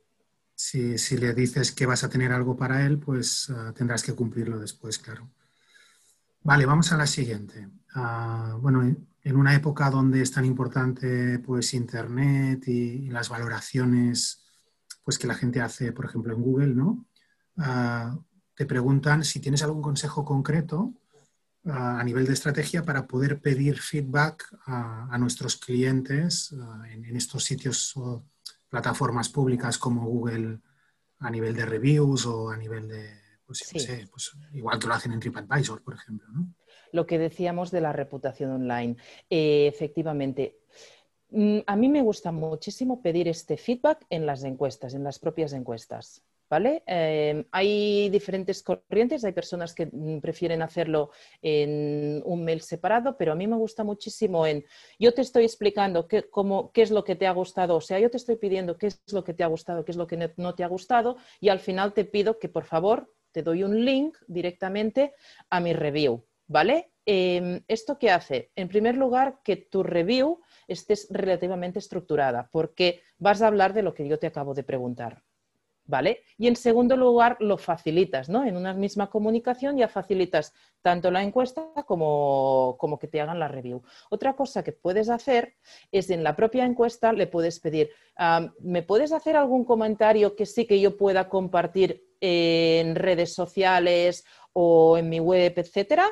[0.54, 4.14] Si, si le dices que vas a tener algo para él, pues ah, tendrás que
[4.14, 5.30] cumplirlo después, claro.
[6.42, 7.68] Vale, vamos a la siguiente.
[7.94, 14.44] Ah, bueno, en una época donde es tan importante pues Internet y las valoraciones
[15.04, 17.06] pues que la gente hace, por ejemplo, en Google, ¿no?
[17.56, 18.16] Ah,
[18.54, 20.94] te preguntan si tienes algún consejo concreto
[21.66, 27.96] a nivel de estrategia para poder pedir feedback a, nuestros clientes ah, en, estos sitios
[27.96, 28.24] o
[28.68, 30.60] plataformas públicas como Google
[31.18, 33.10] a nivel de reviews o a nivel de,
[33.44, 33.62] pues,
[34.10, 36.54] pues igual que lo hacen en TripAdvisor, por ejemplo, ¿no?
[36.92, 38.96] Lo que decíamos de la reputación online.
[39.28, 40.60] Eh, efectivamente,
[41.30, 45.52] Mm, a mí me gusta muchísimo pedir este feedback en las encuestas, en las propias
[45.52, 46.22] encuestas.
[46.50, 46.82] ¿Vale?
[46.84, 53.30] Em, hay diferentes corrientes, hay personas que mm, prefieren hacerlo en un mail separado, pero
[53.30, 54.64] a mí me gusta muchísimo en
[54.98, 56.24] yo te estoy explicando qué,
[56.74, 59.22] es lo que te ha gustado, o sea, yo te estoy pidiendo qué es lo
[59.22, 61.92] que te ha gustado, qué es lo que no te ha gustado, y al final
[61.92, 65.14] te pido que por favor te doy un link directamente
[65.50, 66.90] a mi review, ¿vale?
[67.06, 68.50] Em, ¿Esto qué hace?
[68.56, 73.94] En primer lugar, que tu review estés relativamente estructurada, porque vas a hablar de lo
[73.94, 75.22] que yo te acabo de preguntar.
[75.90, 76.20] ¿Vale?
[76.38, 78.44] Y en segundo lugar, lo facilitas, ¿no?
[78.46, 83.82] En una misma comunicación ya facilitas tanto la encuesta como, que te hagan la review.
[84.08, 85.56] Otra cosa que puedes hacer
[85.90, 87.90] es en la propia encuesta le puedes pedir,
[88.60, 94.96] ¿me puedes hacer algún comentario que sí que yo pueda compartir en redes sociales o
[94.96, 96.06] en mi web, etcétera?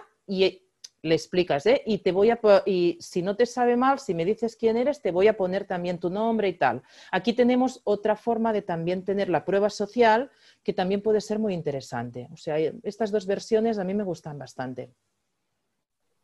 [1.03, 1.83] Le explicas, ¿eh?
[1.87, 5.01] Y te voy a y si no te sabe mal, si me dices quién eres,
[5.01, 6.83] te voy a poner también tu nombre y tal.
[7.13, 10.31] Aquí tenemos otra forma de también tener la prueba social
[10.63, 12.29] que también puede ser muy interesante.
[12.33, 14.93] O sea, estas dos versiones a mí me gustan bastante.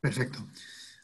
[0.01, 0.39] Perfecto.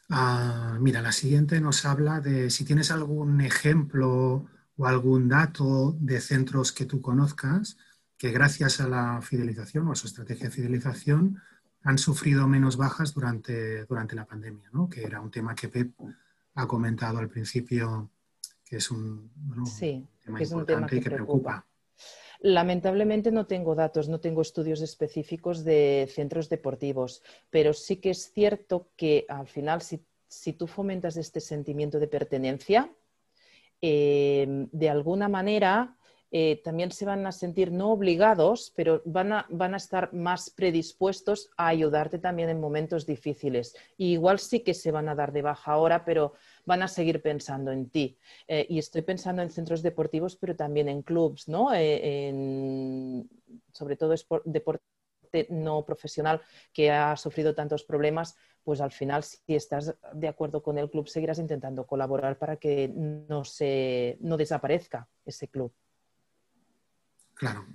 [0.09, 4.45] Ah, mira, la siguiente nos habla de si tienes algún ejemplo
[4.75, 7.77] o algún dato de centros que tú conozcas
[8.17, 11.41] que gracias a la fidelización o a su estrategia de fidelización
[11.83, 14.89] han sufrido menos bajas durante, durante la pandemia, ¿no?
[14.89, 15.91] que era un tema que Pep
[16.55, 18.09] ha comentado al principio,
[18.63, 19.31] que es un,
[20.23, 21.65] tema importante y que preocupa.
[22.39, 28.31] Lamentablemente no tengo datos, no tengo estudios específicos de centros deportivos, pero sí que es
[28.31, 32.91] cierto que al final si, si tú fomentas este sentimiento de pertenencia,
[33.81, 35.97] eh, de alguna manera
[36.31, 41.67] eh, también se van a sentir no obligados, pero van a, estar más predispuestos a
[41.67, 43.75] ayudarte también en momentos difíciles.
[43.97, 46.33] Igual sí que se van a dar de baja ahora, pero
[46.65, 48.17] van a seguir pensando en ti.
[48.47, 51.73] Eh, y estoy pensando en centros deportivos, pero también en clubs, ¿no?
[51.73, 53.23] Eh,
[53.73, 54.15] sobre todo
[54.45, 54.83] deporte
[55.49, 56.41] no profesional
[56.73, 61.07] que ha sufrido tantos problemas, pues al final, si estás de acuerdo con el club,
[61.07, 65.73] seguirás intentando colaborar para que no, se, no desaparezca ese club.
[67.41, 67.65] Claro.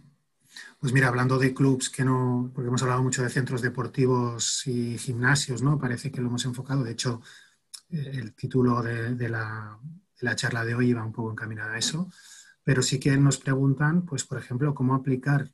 [0.79, 4.97] Pues mira, hablando de clubs que no, porque hemos hablado mucho de centros deportivos y
[4.97, 5.77] gimnasios, ¿no?
[5.77, 6.85] Parece que lo hemos enfocado.
[6.85, 7.21] De hecho,
[7.91, 9.77] eh, el título de, la,
[10.37, 12.09] charla de hoy iba un poco encaminado a eso.
[12.63, 15.51] Pero sí que nos preguntan, pues, por ejemplo, cómo aplicar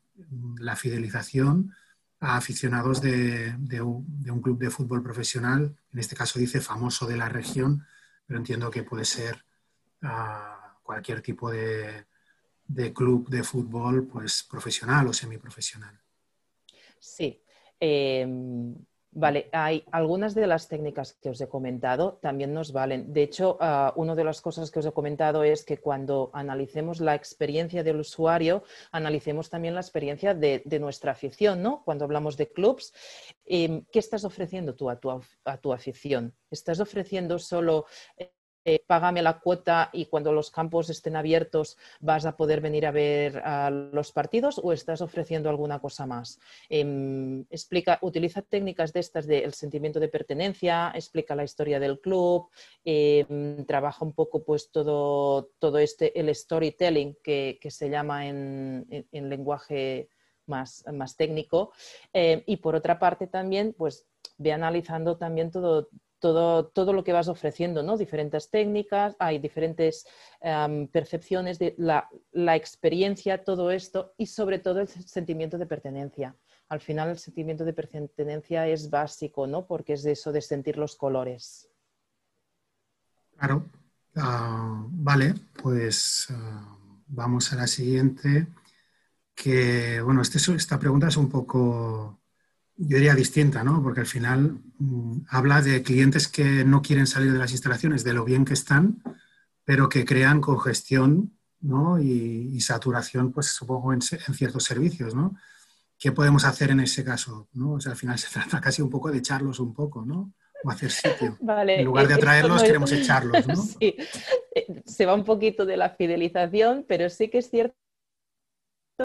[0.58, 1.74] la fidelización
[2.20, 7.30] a aficionados de, un, club de fútbol profesional, en este caso dice famoso de la
[7.30, 7.86] región,
[8.26, 9.42] pero entiendo que puede ser
[10.02, 12.06] ah, cualquier tipo de,
[12.74, 15.98] de club de fútbol pues profesional o semiprofesional.
[16.98, 17.42] Sí.
[17.78, 18.76] Em,
[19.10, 23.12] vale, hay algunas de las técnicas que os he comentado también nos valen.
[23.12, 27.00] De hecho, uh, una de las cosas que os he comentado es que cuando analicemos
[27.00, 28.62] la experiencia del usuario,
[28.92, 31.82] analicemos también la experiencia de, nuestra afición, ¿no?
[31.84, 32.94] Cuando hablamos de clubs,
[33.44, 36.34] em, ¿qué estás ofreciendo tú a tu, a tu afición?
[36.50, 37.86] ¿Estás ofreciendo solo
[38.64, 42.92] eh, págame la cuota y cuando los campos estén abiertos vas a poder venir a
[42.92, 43.42] ver
[43.92, 46.38] los partidos o estás ofreciendo alguna cosa más.
[46.68, 52.50] Em, explica, utiliza técnicas de estas del sentimiento de pertenencia, explica la historia del club,
[52.84, 60.08] em, trabaja un poco pues todo, todo este, el storytelling que, se llama en, lenguaje
[60.46, 61.72] más, más técnico.
[62.12, 64.06] Eh, y por otra parte también, pues
[64.38, 65.88] ve analizando también todo,
[66.22, 67.98] todo, todo, lo que vas ofreciendo, ¿no?
[67.98, 70.06] Diferentes técnicas, hay diferentes
[70.92, 76.36] percepciones de la, la, experiencia, todo esto y sobre todo el sentimiento de pertenencia.
[76.68, 79.66] Al final el sentimiento de pertenencia es básico, ¿no?
[79.66, 81.68] Porque es eso de sentir los colores.
[83.36, 83.66] Claro.
[84.14, 88.46] Ah, vale, pues ah, vamos a la siguiente.
[89.34, 92.21] Que, bueno, este, esta pregunta es un poco,
[92.88, 93.82] yo diría, distinta, ¿no?
[93.82, 98.12] Porque al final mm, habla de clientes que no quieren salir de las instalaciones, de
[98.12, 99.02] lo bien que están,
[99.64, 102.00] pero que crean congestión ¿no?
[102.00, 105.36] y, saturación, pues supongo, en, en, ciertos servicios, ¿no?
[105.98, 107.48] ¿Qué podemos hacer en ese caso?
[107.52, 107.74] ¿no?
[107.74, 110.34] O sea, al final se trata casi un poco de echarlos un poco, ¿no?
[110.64, 111.36] o hacer sitio.
[111.66, 113.56] en lugar de atraerlos, queremos echarlos, ¿no?
[113.80, 113.96] Sí.
[114.54, 117.76] Eh, se va un poquito de la fidelización, pero sí que es cierto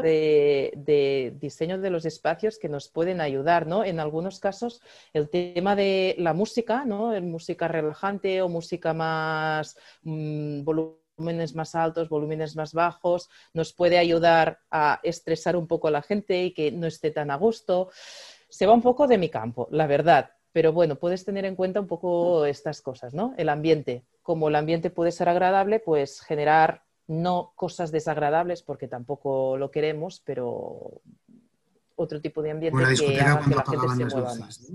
[0.01, 3.83] de, diseño de los espacios que nos pueden ayudar, ¿no?
[3.83, 4.81] En algunos casos,
[5.13, 7.13] el tema de la música, ¿no?
[7.13, 13.97] En música relajante o música más mm, volúmenes más altos, volúmenes más bajos, nos puede
[13.97, 17.89] ayudar a estresar un poco a la gente y que no esté tan a gusto.
[18.49, 21.79] Se va un poco de mi campo, la verdad, pero bueno, puedes tener en cuenta
[21.79, 23.33] un poco estas cosas, ¿no?
[23.37, 24.05] El ambiente.
[24.21, 30.21] Como el ambiente puede ser agradable, pues generar no cosas desagradables, porque tampoco lo queremos,
[30.25, 31.01] pero
[31.95, 34.71] otro tipo de ambiente que haga que la gente se mueva más.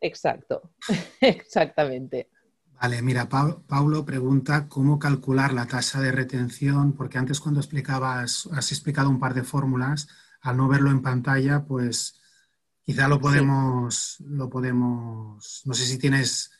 [0.00, 0.70] Exacto,
[1.20, 2.28] exactamente.
[2.80, 8.72] Vale, mira, Paulo pregunta cómo calcular la tasa de retención, porque antes cuando explicabas, has
[8.72, 10.08] explicado un par de fórmulas,
[10.40, 12.20] al no verlo en pantalla, pues
[12.84, 16.50] Quizá lo podemos, lo podemos, no sé si tienes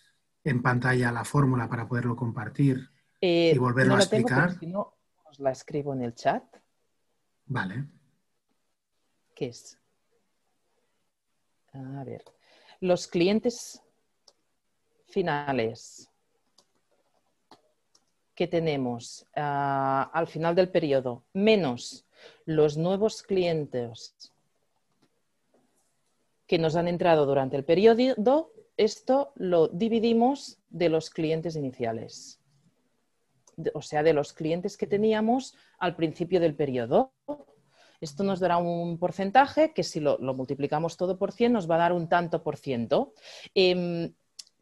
[0.44, 2.90] en pantalla la fórmula para poderlo compartir
[3.22, 4.58] y eh, volverlo a explicar.
[4.58, 4.94] si no,
[5.24, 6.42] os la escribo en el chat.
[7.46, 7.86] Vale.
[9.34, 9.78] ¿Qué es?
[11.72, 12.24] A ver,
[12.80, 13.80] los clientes
[15.06, 16.10] finales
[18.34, 22.04] que tenemos ah, al final del periodo menos
[22.44, 24.32] los nuevos clientes
[26.46, 32.41] que nos han entrado durante el periodo, esto lo dividimos de los clientes iniciales,
[33.74, 37.12] o sea, de los clientes que teníamos al principio del periodo.
[38.00, 41.78] Esto nos dará un porcentaje que si lo, multiplicamos todo por 100 nos va a
[41.78, 43.14] dar un tanto por ciento.
[43.54, 44.12] Em,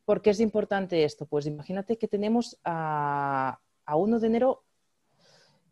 [0.05, 1.27] ¿Por qué es importante esto?
[1.27, 4.65] Pues imagínate que tenemos a, a 1 de enero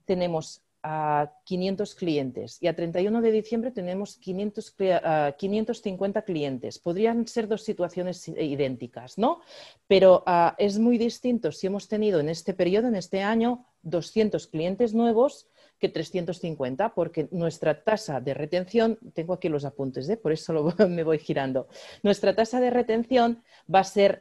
[0.09, 4.76] tenemos a 500 clientes y a 31 de diciembre tenemos 500,
[5.37, 6.79] 550 clientes.
[6.79, 9.41] Podrían ser dos situaciones idénticas, ¿no?
[9.87, 14.47] Pero ah, es muy distinto si hemos tenido en este periodo, en este año, 200
[14.49, 15.49] clientes nuevos
[15.79, 20.16] que 350, porque nuestra tasa de retención, tengo aquí los apuntes, ¿eh?
[20.16, 21.68] por eso me voy girando,
[22.03, 24.20] nuestra tasa de retención va a ser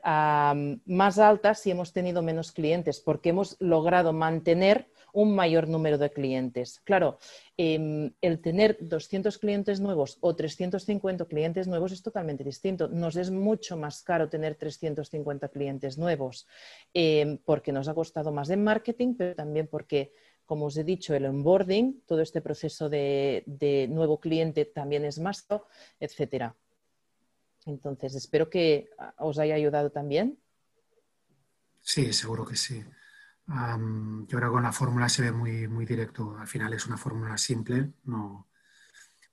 [0.86, 4.88] más alta si hemos tenido menos clientes, porque hemos logrado mantener
[5.18, 6.80] un mayor número de clientes.
[6.84, 7.18] Claro,
[7.58, 12.88] em, el tener 200 clientes nuevos o 350 clientes nuevos es totalmente distinto.
[12.88, 16.46] Nos es mucho más caro tener 350 clientes nuevos
[16.94, 20.14] em, porque nos ha costado más en marketing, pero también porque
[20.46, 25.20] como os he dicho, el onboarding, todo este proceso de, de nuevo cliente también es
[25.20, 25.46] más
[26.00, 26.56] etcétera.
[27.66, 30.38] Entonces, espero que os haya ayudado también.
[31.82, 32.82] Sí, seguro que sí
[33.48, 36.38] yo creo que con la fórmula se ve muy, muy directo.
[36.38, 37.94] Al final es una fórmula simple.
[38.04, 38.48] No.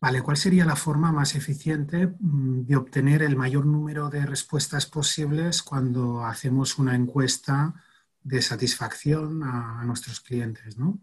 [0.01, 4.87] Vale, ¿cuál sería la forma más eficiente mm, de obtener el mayor número de respuestas
[4.87, 7.75] posibles cuando hacemos una encuesta
[8.23, 10.79] de satisfacción a, nuestros clientes?
[10.79, 10.99] ¿no?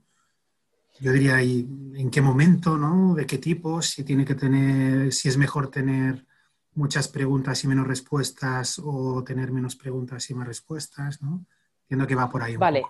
[0.99, 1.61] Yo diría, ¿y
[1.95, 2.77] ¿en qué momento?
[2.77, 3.15] ¿no?
[3.15, 3.81] ¿De qué tipo?
[3.81, 6.25] Si tiene que tener, si es mejor tener
[6.75, 11.45] muchas preguntas y menos respuestas o tener menos preguntas y más respuestas, ¿no?
[11.91, 12.53] Entiendo que va por ahí.
[12.53, 12.85] Un vale,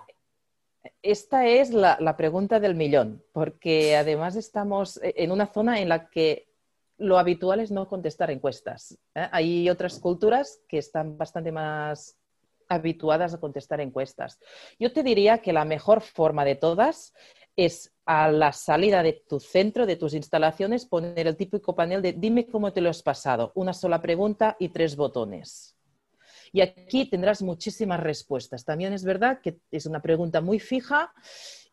[1.02, 6.48] esta es la, pregunta del millón, porque además estamos en una zona en la que
[6.98, 8.96] lo habitual es no contestar encuestas.
[9.16, 9.28] ¿eh?
[9.32, 12.16] Hay otras culturas que están bastante más
[12.68, 14.38] habituadas a contestar encuestas.
[14.78, 17.12] Yo te diría que la mejor forma de todas
[17.56, 22.12] es a la salida de tu centro, de tus instalaciones, poner el típico panel de
[22.12, 25.76] dime cómo te lo has pasado, una sola pregunta y tres botones.
[26.52, 28.64] Y aquí tendrás muchísimas respuestas.
[28.64, 31.12] También es verdad que es una pregunta muy fija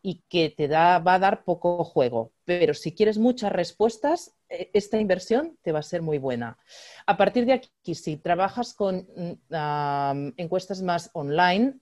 [0.02, 2.32] y que te da, va a dar poco juego.
[2.46, 6.58] Pero si quieres muchas respuestas, e, esta inversión te va a ser muy buena.
[7.06, 11.74] A partir de aquí, si trabajas con mm, encuestas más online,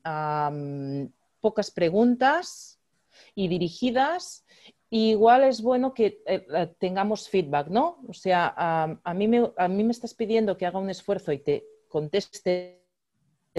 [1.41, 2.81] pocas preguntas
[3.35, 4.45] y dirigidas
[4.91, 7.99] igual es bueno que eh, eh, tengamos feedback, ¿no?
[8.09, 11.39] O sea, a, mí me, a mí me estás pidiendo que haga un esfuerzo y
[11.39, 12.78] te conteste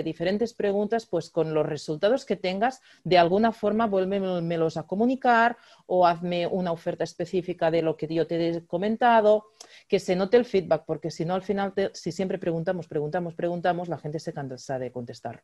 [0.03, 6.05] diferentes preguntas, pues con los resultados que tengas, de alguna forma vuélvemelos a comunicar o
[6.05, 9.51] hazme una oferta específica de lo que yo te he comentado,
[9.87, 13.89] que se note el feedback, porque si no, al final, si siempre preguntamos, preguntamos, preguntamos,
[13.89, 15.43] la gente se cansa de contestar.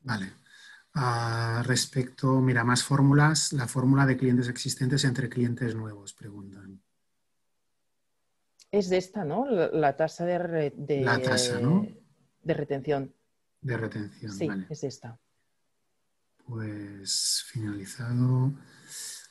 [0.00, 0.32] Vale.
[0.94, 6.80] Ah, respecto, mira, más fórmulas, la fórmula de clientes existentes entre clientes nuevos, preguntan.
[8.70, 9.46] Es de esta, ¿no?
[9.46, 11.86] La, tasa de, de, la tasa, ¿no?
[12.46, 13.12] De retención.
[13.60, 15.18] De retención, sí, es esta.
[16.46, 18.54] Pues finalizado.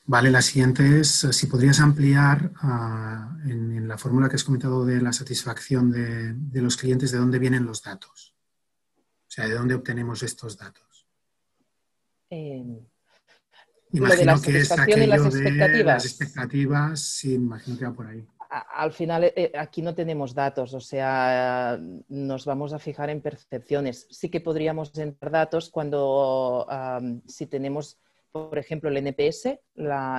[0.04, 5.02] Vale, la siguiente es si podrías ampliar ah, en, la fórmula que has comentado de
[5.02, 8.36] la satisfacción de, los clientes, de dónde vienen los datos.
[8.98, 11.08] O sea, de dónde obtenemos estos datos.
[12.30, 12.86] Eh,
[13.94, 15.78] imagino que es aquello las expectativas.
[15.78, 19.96] de las expectativas, sí, imagino que va por ahí al final eh, eh, aquí no
[19.96, 24.08] tenemos datos, o sea, nos vamos a fijar en percepciones.
[24.10, 26.68] Sí que podríamos entrar datos cuando,
[27.28, 28.00] si tenemos,
[28.32, 29.60] por ejemplo, el NPS,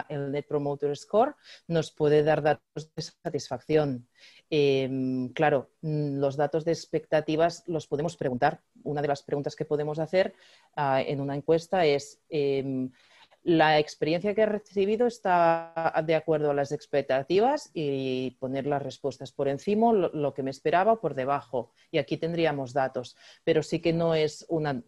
[0.09, 1.35] el Net Promoter Score,
[1.69, 4.09] nos puede dar datos de satisfacción.
[4.51, 8.63] Em, claro, los datos de expectativas los podemos preguntar.
[8.85, 10.35] Una de las preguntas que podemos hacer
[10.77, 12.91] ah, en una encuesta es em,
[13.47, 19.31] la experiencia que he recibido está de acuerdo a las expectativas y poner las respuestas
[19.31, 21.71] por encima, lo, que me esperaba, por debajo.
[21.93, 24.83] Y aquí tendríamos datos, pero sí que no es una,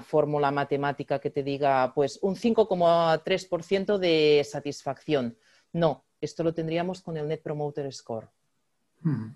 [0.00, 5.36] fórmula matemática que te diga pues un 5,3% de satisfacción.
[5.72, 8.28] No, esto lo tendríamos con el Net Promoter Score.
[9.00, 9.30] Hmm.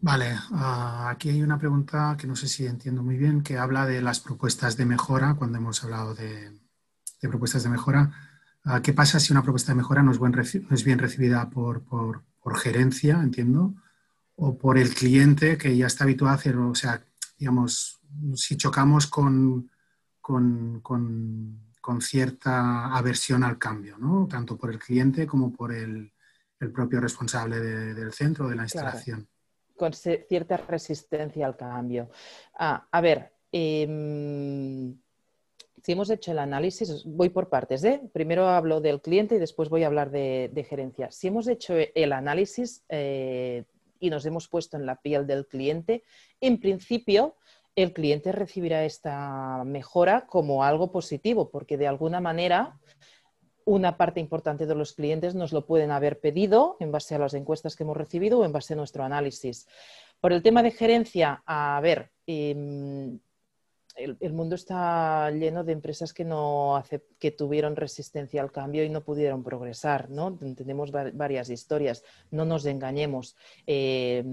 [0.00, 3.84] Vale, ah, aquí hay una pregunta que no sé si entiendo muy bien, que habla
[3.84, 6.52] de las propuestas de mejora cuando hemos hablado de,
[7.20, 8.10] de propuestas de mejora.
[8.64, 12.22] Ah, ¿Qué pasa si una propuesta de mejora no es, bien recibida por,
[12.56, 13.74] gerencia, entiendo,
[14.36, 16.70] o por el cliente que ya está habituado a hacerlo?
[16.70, 17.02] O sea,
[17.38, 18.00] digamos,
[18.34, 19.70] si chocamos con,
[20.20, 20.82] con,
[22.00, 24.28] cierta aversión al cambio, ¿no?
[24.28, 26.12] tanto por el cliente como por el,
[26.74, 29.26] propio responsable del centro, de la instalación.
[29.74, 32.10] Con cierta resistencia al cambio.
[32.58, 34.94] Ah, a ver, em,
[35.82, 38.00] si hemos hecho el análisis, voy por partes, ¿eh?
[38.12, 41.10] primero hablo del cliente y después voy a hablar de, gerencia.
[41.10, 43.64] Si hemos hecho el análisis eh,
[44.00, 46.02] y nos hemos puesto en la piel del cliente,
[46.40, 47.36] en principio
[47.76, 52.78] el cliente recibirá esta mejora como algo positivo, porque de alguna manera
[53.64, 57.34] una parte importante de los clientes nos lo pueden haber pedido en base a las
[57.34, 59.68] encuestas que hemos recibido o en base a nuestro análisis.
[60.20, 63.20] Por el tema de gerencia, a ver, em,
[63.98, 66.82] el, mundo está lleno de empresas que, no
[67.18, 70.36] que tuvieron resistencia al cambio y no pudieron progresar, ¿no?
[70.56, 73.36] Tenemos varias historias, no nos engañemos.
[73.66, 74.24] Eh,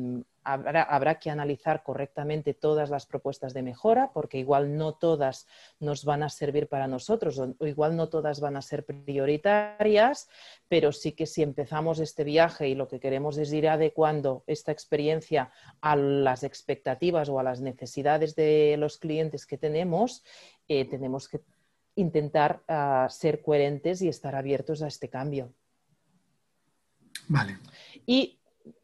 [0.46, 5.48] habrá, que analizar correctamente todas las propuestas de mejora, porque igual no todas
[5.80, 10.30] nos van a servir para nosotros, o igual no todas van a ser prioritarias,
[10.68, 14.72] pero sí que si empezamos este viaje y lo que queremos es ir adecuando esta
[14.72, 20.24] experiencia a las expectativas o a las necesidades de los clientes que tenemos,
[20.68, 21.42] eh, tenemos que
[21.96, 25.54] intentar ah, ser coherentes y estar abiertos a este cambio.
[27.28, 27.58] Vale.
[28.06, 28.40] Y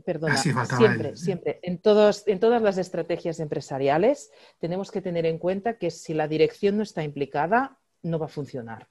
[0.05, 5.77] perdona, siempre, siempre, en, todos, en todas las estrategias empresariales tenemos que tener en cuenta
[5.77, 8.87] que si la dirección no está implicada, no va a funcionar.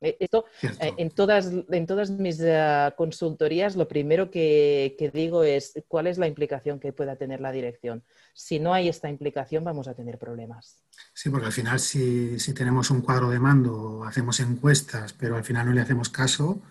[0.00, 5.74] Eh, esto, eh, en, todas, en todas mis eh, consultorías, lo primero que, digo es
[5.88, 8.04] cuál es la implicación que pueda tener la dirección.
[8.32, 10.84] Si no hay esta implicación, vamos a tener problemas.
[11.12, 15.44] Sí, porque al final, si, si tenemos un cuadro de mando, hacemos encuestas, pero al
[15.44, 16.62] final no le hacemos caso,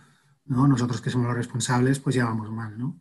[0.45, 0.67] ¿no?
[0.67, 2.99] nosotros que somos los responsables, pues ya vamos mal, ¿no?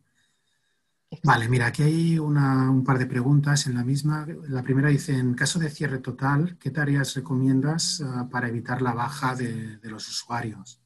[1.23, 4.26] Vale, mira, aquí hay un par de preguntas en la misma.
[4.49, 8.93] La primera dice, en caso de cierre total, ¿qué tareas recomiendas ah, para evitar la
[8.93, 10.80] baja de, los usuarios?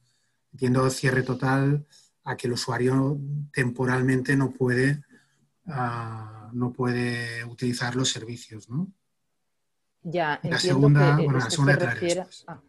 [0.51, 1.85] Entiendo cierre total
[2.23, 3.19] a que el usuario
[3.53, 5.03] temporalmente no puede,
[5.67, 8.91] ah, no puede utilizar los servicios, ¿no?
[10.03, 12.25] Ya, la segunda, bueno, la segunda se refiere...
[12.47, 12.59] Ah,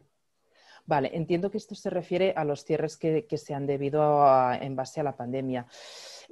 [0.86, 5.01] vale, entiendo que esto se refiere a los cierres que, se han debido en base
[5.01, 5.66] a la pandemia.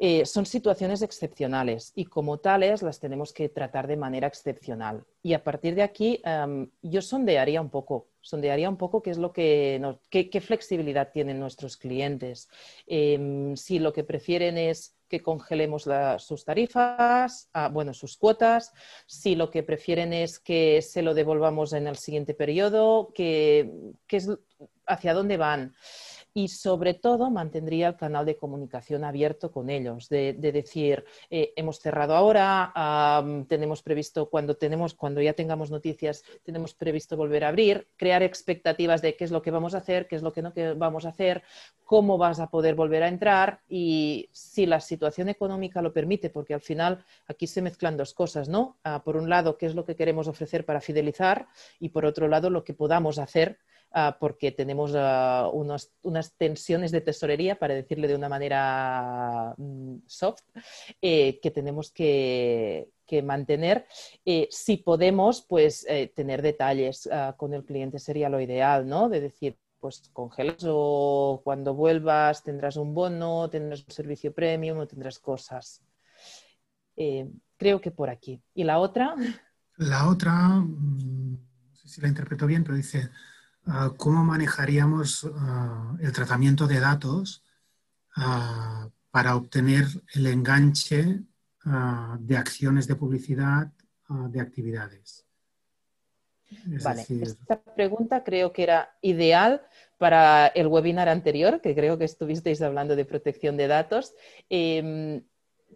[0.02, 5.05] Eh, son situaciones excepcionales y como tales las tenemos que tratar de manera excepcional.
[5.22, 9.18] Y a partir de aquí em, yo sondearía un poco, sondearía un poco qué es
[9.18, 9.78] lo que,
[10.09, 12.48] qué, flexibilidad tienen nuestros clientes.
[12.86, 15.86] Em, si lo que prefieren es que congelemos
[16.16, 18.72] sus tarifas, ah, bueno, sus cuotas,
[19.05, 23.70] si lo que prefieren es que se lo devolvamos en el siguiente periodo, que,
[24.86, 25.74] hacia dónde van
[26.35, 31.81] y sobre todo mantendría el canal de comunicación abierto con ellos, de, decir, eh, hemos
[31.81, 32.73] cerrado ahora,
[33.48, 39.02] tenemos previsto, cuando, tenemos, cuando ya tengamos noticias, tenemos previsto volver a abrir, crear expectativas
[39.02, 41.11] de qué es lo que vamos a hacer, qué es lo que no vamos a
[41.11, 41.43] hacer,
[41.85, 46.55] cómo vas a poder volver a entrar y si la situación económica lo permite, porque
[46.55, 48.78] al final aquí se mezclan dos cosas, ¿no?
[48.85, 51.48] Ah, por un lado, qué es lo que queremos ofrecer para fidelizar
[51.78, 53.59] y por otro lado, lo que podamos hacer
[53.93, 60.43] Ah, porque tenemos ah, unas tensiones de tesorería, para decirle de una manera mm, soft,
[61.03, 62.89] eh, que tenemos que,
[63.25, 63.87] mantener.
[64.25, 69.09] Eh, si podemos, pues eh, tener detalles ah, con el cliente sería lo ideal, ¿no?
[69.09, 74.87] De decir, pues congelas o cuando vuelvas tendrás un bono, tendrás un servicio premium o
[74.87, 75.83] tendrás cosas.
[77.57, 78.41] creo que por aquí.
[78.55, 79.17] ¿Y la otra?
[79.79, 83.11] La otra, mm, no sé si la interpreto bien, pero dice,
[83.66, 87.45] Ah, cómo manejaríamos ah, el tratamiento de datos
[88.16, 89.85] ah, para obtener
[90.15, 91.20] el enganche
[92.20, 93.70] de acciones de publicidad
[94.09, 95.27] de actividades.
[96.82, 99.61] vale, esta pregunta creo que era ideal
[99.99, 104.15] para el webinar anterior, que creo que estuvisteis hablando de protección de datos.
[104.49, 105.23] Em,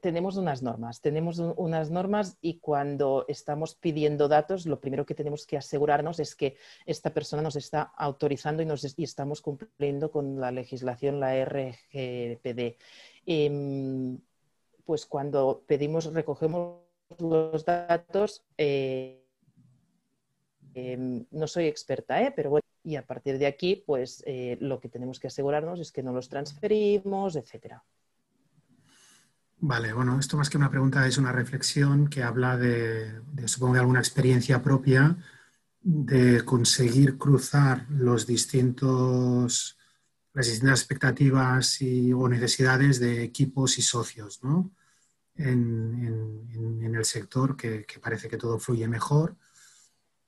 [0.00, 5.46] tenemos unas normas, tenemos unas normas y cuando estamos pidiendo datos, lo primero que tenemos
[5.46, 6.56] que asegurarnos es que
[6.86, 12.76] esta persona nos está autorizando y, estamos cumpliendo con la legislación, la RGPD.
[13.26, 14.18] Em,
[14.84, 16.80] pues cuando pedimos, recogemos
[17.18, 19.24] los datos, eh,
[20.74, 22.32] em, no soy experta, ¿eh?
[22.34, 25.92] pero bueno, y a partir de aquí, pues eh, lo que tenemos que asegurarnos es
[25.92, 27.82] que no los transferimos, etcétera.
[29.66, 33.80] Vale, bueno, esto más que una pregunta es una reflexión que habla de, supongo, de
[33.80, 35.16] alguna experiencia propia
[35.80, 39.78] de conseguir cruzar los distintos,
[40.34, 44.70] las distintas expectativas y, o necesidades de equipos y socios ¿no?
[45.34, 49.34] en, el sector, que, parece que todo fluye mejor.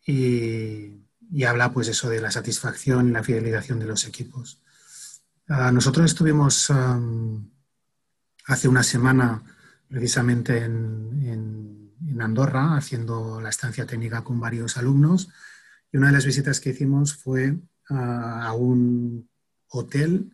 [0.06, 1.04] Y,
[1.46, 4.62] habla pues eso de la satisfacción y la fidelización de los equipos.
[5.46, 6.70] Ah, nosotros estuvimos
[8.46, 9.42] hace una semana
[9.88, 11.04] precisamente en,
[12.18, 15.28] Andorra haciendo la estancia técnica con varios alumnos
[15.92, 17.58] y una de las visitas que hicimos fue
[17.90, 19.28] a, un
[19.68, 20.32] hotel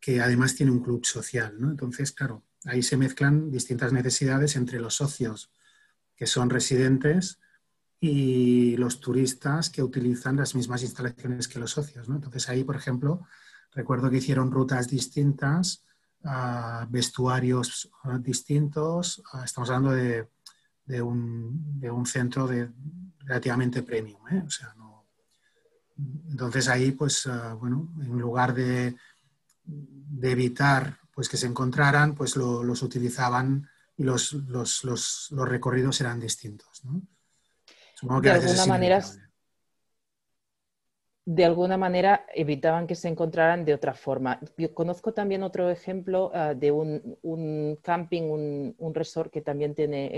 [0.00, 1.56] que además tiene un club social.
[1.60, 5.50] Entonces, claro, ahí se mezclan distintas necesidades entre los socios
[6.16, 7.40] que son residentes
[8.00, 12.08] y los turistas que utilizan las mismas instalaciones que los socios.
[12.08, 13.26] Entonces ahí, por ejemplo,
[13.72, 15.84] recuerdo que hicieron rutas distintas
[16.88, 17.90] vestuarios
[18.20, 19.22] distintos.
[19.44, 20.28] estamos hablando de,
[20.84, 22.70] de, un, de, un, centro de,
[23.20, 24.20] relativamente premium.
[24.28, 24.42] ¿eh?
[24.46, 25.06] O sea, no...
[26.30, 27.28] Entonces ahí, pues,
[27.58, 28.96] bueno, en lugar de,
[29.64, 36.00] de, evitar pues, que se encontraran, pues los utilizaban y los, los, los, los recorridos
[36.00, 36.84] eran distintos.
[36.84, 37.02] ¿no?
[37.94, 39.04] Supongo que de alguna manera
[41.26, 44.40] de alguna manera evitaban que se encontraran de otra forma.
[44.58, 50.12] Yo conozco también otro ejemplo ah, de un, camping, un, resort que también tiene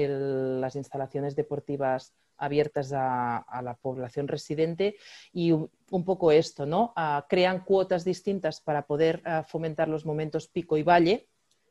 [0.60, 4.96] las instalaciones deportivas abiertas a, la población residente
[5.32, 6.92] y un, poco esto, ¿no?
[6.96, 11.28] Ah, crean cuotas distintas para poder ah, fomentar los momentos pico y valle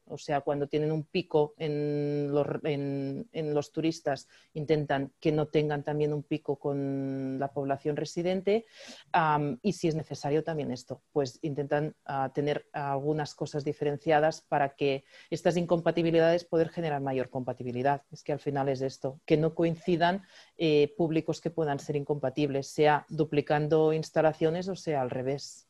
[0.07, 6.23] o sea, cuando tienen un pico en los, turistas, intentan que no tengan también un
[6.23, 8.65] pico con la población residente.
[9.61, 15.03] y si es necesario también esto, pues intentan ah, tener algunas cosas diferenciadas para que
[15.29, 18.03] estas incompatibilidades poder generar mayor compatibilidad.
[18.11, 20.23] Es que al final es esto, que no coincidan
[20.57, 25.67] eh, públicos que puedan ser incompatibles, sea duplicando instalaciones o sea al revés.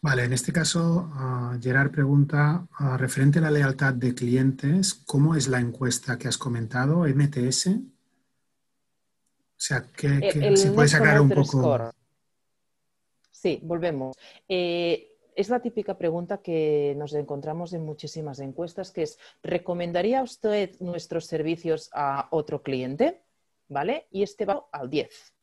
[0.00, 5.34] Vale, en este caso, uh, Gerard pregunta, uh, referente a la lealtad de clientes, ¿cómo
[5.34, 7.66] es la encuesta que has comentado, MTS?
[9.58, 11.92] O sea, que, si puedes sacar un poco...
[13.32, 14.16] Sí, volvemos.
[14.48, 20.78] Eh, es la típica pregunta que nos encontramos en muchísimas encuestas, que es, ¿recomendaría usted
[20.80, 23.22] nuestros servicios a otro cliente?
[23.68, 24.06] ¿Vale?
[24.12, 25.37] Y este va al 10.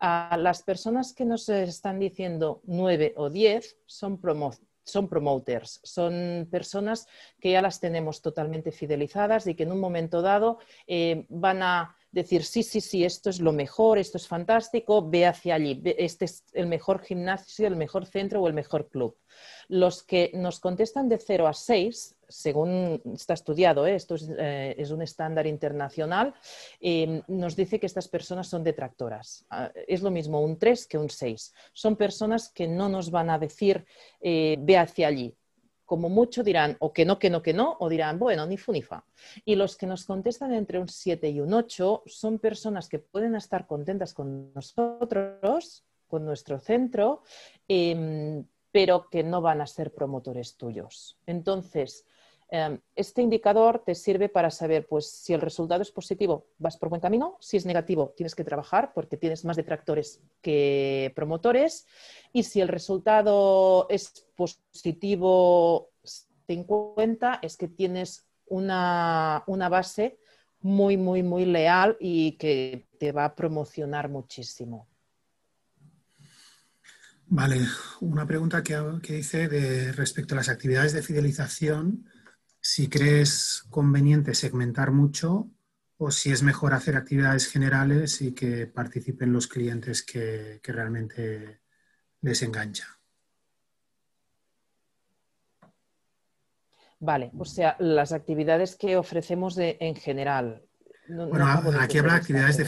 [0.00, 4.20] A las personas que nos están diciendo 9 o 10 son,
[4.84, 7.06] son promoters, son personas
[7.40, 11.96] que ya las tenemos totalmente fidelizadas y que en un momento dado eh, van a
[12.10, 16.24] decir, sí, sí, sí, esto es lo mejor, esto es fantástico, ve hacia allí, este
[16.24, 19.16] es el mejor gimnasio, el mejor centro o el mejor club.
[19.68, 23.94] Los que nos contestan de 0 a 6 según está estudiado, ¿eh?
[23.94, 26.34] esto eh, es, un estándar internacional,
[26.80, 29.44] em, nos dice que estas personas son detractoras.
[29.50, 31.54] Ah, es lo mismo un 3 que un 6.
[31.72, 33.84] Son personas que no nos van a decir
[34.20, 35.34] eh, ve hacia allí.
[35.86, 38.74] Como mucho dirán o que no, que no, que no, o dirán, bueno, ni fu
[38.82, 39.06] fa.
[39.46, 43.34] Y los que nos contestan entre un 7 y un 8 son personas que pueden
[43.36, 47.22] estar contentas con nosotros, con nuestro centro,
[47.68, 51.16] em, pero que no van a ser promotores tuyos.
[51.26, 52.04] Entonces,
[52.50, 57.00] este indicador te sirve para saber, pues, si el resultado es positivo, vas por buen
[57.00, 61.86] camino, si es negativo, tienes que trabajar porque tienes más detractores que promotores,
[62.32, 65.90] y si el resultado es positivo
[66.46, 70.18] 50, es que tienes una, una base
[70.60, 74.88] muy, muy, muy leal y que te va a promocionar muchísimo.
[77.30, 77.60] Vale,
[78.00, 82.06] una pregunta que, dice de respecto a las actividades de fidelización,
[82.68, 85.48] si crees conveniente segmentar mucho
[85.96, 91.62] o si es mejor hacer actividades generales y que participen los clientes que, realmente
[92.20, 92.86] les engancha.
[97.00, 100.62] Vale, o sea, las actividades que ofrecemos en general.
[101.08, 101.46] bueno,
[101.80, 102.64] aquí habla de actividades de,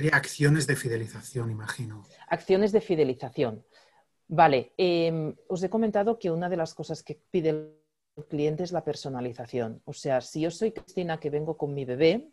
[0.00, 2.02] de acciones de fidelización, imagino.
[2.28, 3.62] Acciones de fidelización.
[4.26, 7.83] Vale, em, os he comentado que una de las cosas que pide
[8.22, 9.82] cliente es la personalización.
[9.84, 12.28] O sea, si yo soy Cristina que vengo con mi bebé,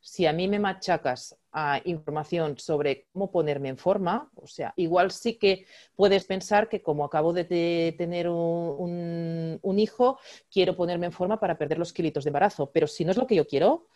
[0.00, 5.10] si a mí me machacas a información sobre cómo ponerme en forma, o sea, igual
[5.10, 10.18] sí que puedes pensar que como acabo de tener un, hijo,
[10.50, 13.26] quiero ponerme en forma para perder los kilitos de embarazo, pero si no es lo
[13.26, 13.86] que yo quiero,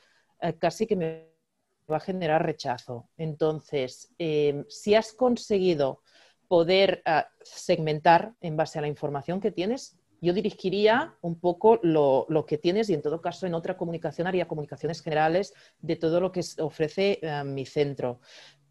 [0.41, 1.29] eh, casi que me
[1.91, 3.09] va a generar rechazo.
[3.17, 6.03] Entonces, em, si has conseguido
[6.49, 12.27] poder ah, segmentar en base a la información que tienes, yo dirigiría un poco lo,
[12.47, 16.33] que tienes y en todo caso en otra comunicación haría comunicaciones generales de todo lo
[16.33, 18.21] que ofrece ah, mi centro.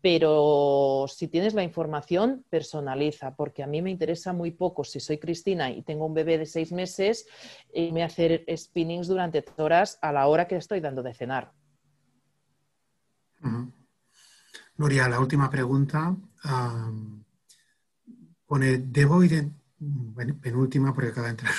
[0.01, 5.17] Pero si tienes la información, personaliza, porque a mí me interesa muy poco si soy
[5.17, 7.25] Cristina y tengo un bebé de seis meses,
[7.73, 11.51] y me hacer spinnings durante horas a la hora que estoy dando de cenar.
[14.77, 16.15] Nuria, la última pregunta
[18.45, 19.19] pone, debo
[20.41, 21.53] penúltima porque acaba de entrar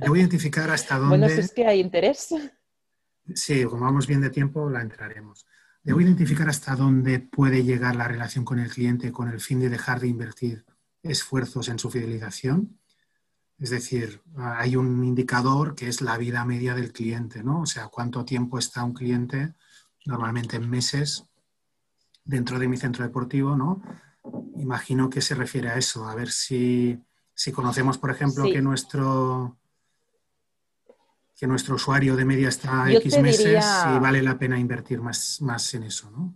[0.00, 1.16] debo identificar hasta dónde...
[1.18, 2.34] Bueno, si es que hay interés.
[3.34, 5.46] Sí, como vamos bien de tiempo, la entraremos.
[5.82, 9.70] Debo identificar hasta dónde puede llegar la relación con el cliente con el fin de
[9.70, 10.64] dejar de invertir
[11.02, 12.78] esfuerzos en su fidelización.
[13.58, 17.62] Es decir, hay un indicador que es la vida media del cliente, ¿no?
[17.62, 19.54] O sea, cuánto tiempo está un cliente,
[20.06, 21.26] normalmente en meses,
[22.24, 23.82] dentro de mi centro deportivo, ¿no?
[24.60, 26.98] Imagino que se refiere a eso, a ver si,
[27.52, 29.56] conocemos, por ejemplo, que nuestro
[31.38, 35.40] que nuestro usuario de media está a X meses y vale la pena invertir más,
[35.40, 36.34] más en eso, ¿no?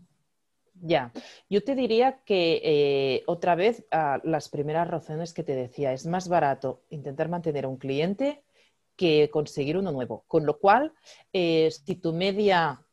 [0.80, 1.12] Ya,
[1.48, 3.86] yo te diría que eh, otra vez
[4.22, 8.44] las primeras razones que te decía, es más barato intentar mantener a un cliente
[8.96, 10.24] que conseguir uno nuevo.
[10.28, 10.92] Con lo cual,
[11.32, 12.83] eh, si tu media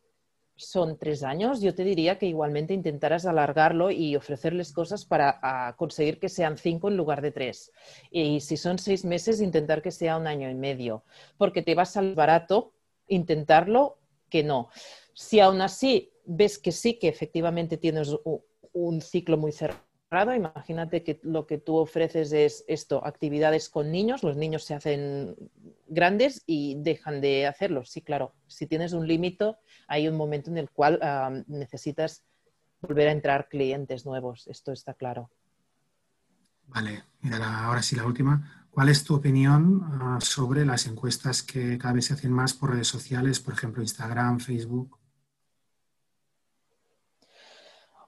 [0.65, 6.19] son tres años, yo te diría que igualmente intentarás alargarlo y ofrecerles cosas para conseguir
[6.19, 7.71] que sean cinco en lugar de tres.
[8.09, 11.03] Y si son seis meses, intentar que sea un año y medio,
[11.37, 12.73] porque te vas al barato
[13.07, 13.97] intentarlo
[14.29, 14.69] que no.
[15.13, 18.15] Si aún así ves que sí, que efectivamente tienes
[18.73, 24.23] un ciclo muy cerrado, Imagínate que lo que tú ofreces es esto, actividades con niños,
[24.23, 25.37] los niños se hacen
[25.87, 27.85] grandes y dejan de hacerlo.
[27.85, 29.55] Sí, claro, si tienes un límite,
[29.87, 30.99] hay un momento en el cual
[31.47, 32.25] necesitas
[32.81, 35.31] volver a entrar clientes nuevos, esto está claro.
[36.67, 38.67] Vale, mira, ahora sí la última.
[38.69, 42.71] ¿Cuál es tu opinión ah, sobre las encuestas que cada vez se hacen más por
[42.71, 45.00] redes sociales, por ejemplo Instagram, Facebook?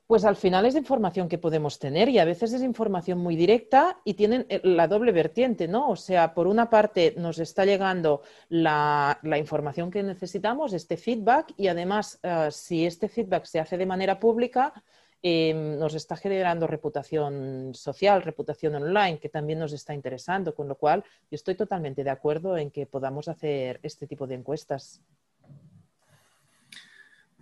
[0.05, 4.01] Pues al final es información que podemos tener y a veces es información muy directa
[4.03, 5.89] y tienen eh, la doble vertiente, ¿no?
[5.89, 11.67] O sea, por una parte nos está llegando la, información que necesitamos, este feedback, y
[11.67, 14.73] además eh, si este feedback se hace de manera pública,
[15.21, 20.75] em, nos está generando reputación social, reputación online, que también nos está interesando, con lo
[20.75, 25.01] cual yo estoy totalmente de acuerdo en que podamos hacer este tipo de encuestas.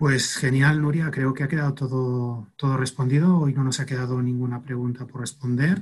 [0.01, 1.11] Pues genial, Nuria.
[1.11, 3.37] Creo que ha quedado todo, todo respondido.
[3.37, 5.79] Hoy no nos ha quedado ninguna pregunta por responder.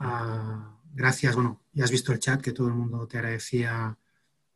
[0.00, 1.36] Ah, gracias.
[1.36, 3.96] Bueno, ya has visto el chat que todo el mundo te agradecía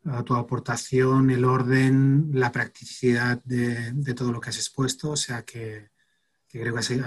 [0.06, 5.12] ah, tu aportación, el orden, la practicidad de, todo lo que has expuesto.
[5.12, 5.90] O sea que,
[6.48, 7.06] creo que ha sido,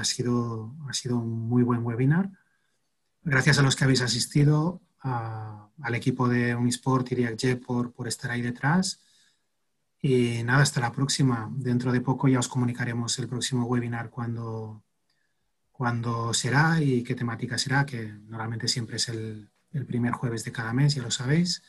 [0.88, 2.32] ha sido un muy buen webinar.
[3.24, 4.80] Gracias a los que habéis asistido.
[5.02, 9.02] al equipo de Unisport y React por, por estar ahí detrás.
[10.08, 11.52] Y nada, hasta la próxima.
[11.52, 14.82] Dentro de poco ya os comunicaremos el próximo webinar cuando,
[15.74, 19.50] cuándo será y qué temática será, que normalmente siempre es el,
[19.86, 21.62] primer jueves de cada mes, ya lo sabéis.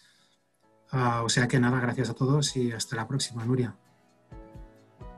[0.93, 3.75] Ah, o sea que nada, gracias a todos y hasta la próxima, Nuria.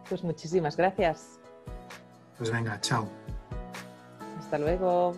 [0.08, 1.38] Pues muchísimas gracias.
[2.38, 3.06] Pues venga, chao.
[4.38, 5.12] Hasta luego.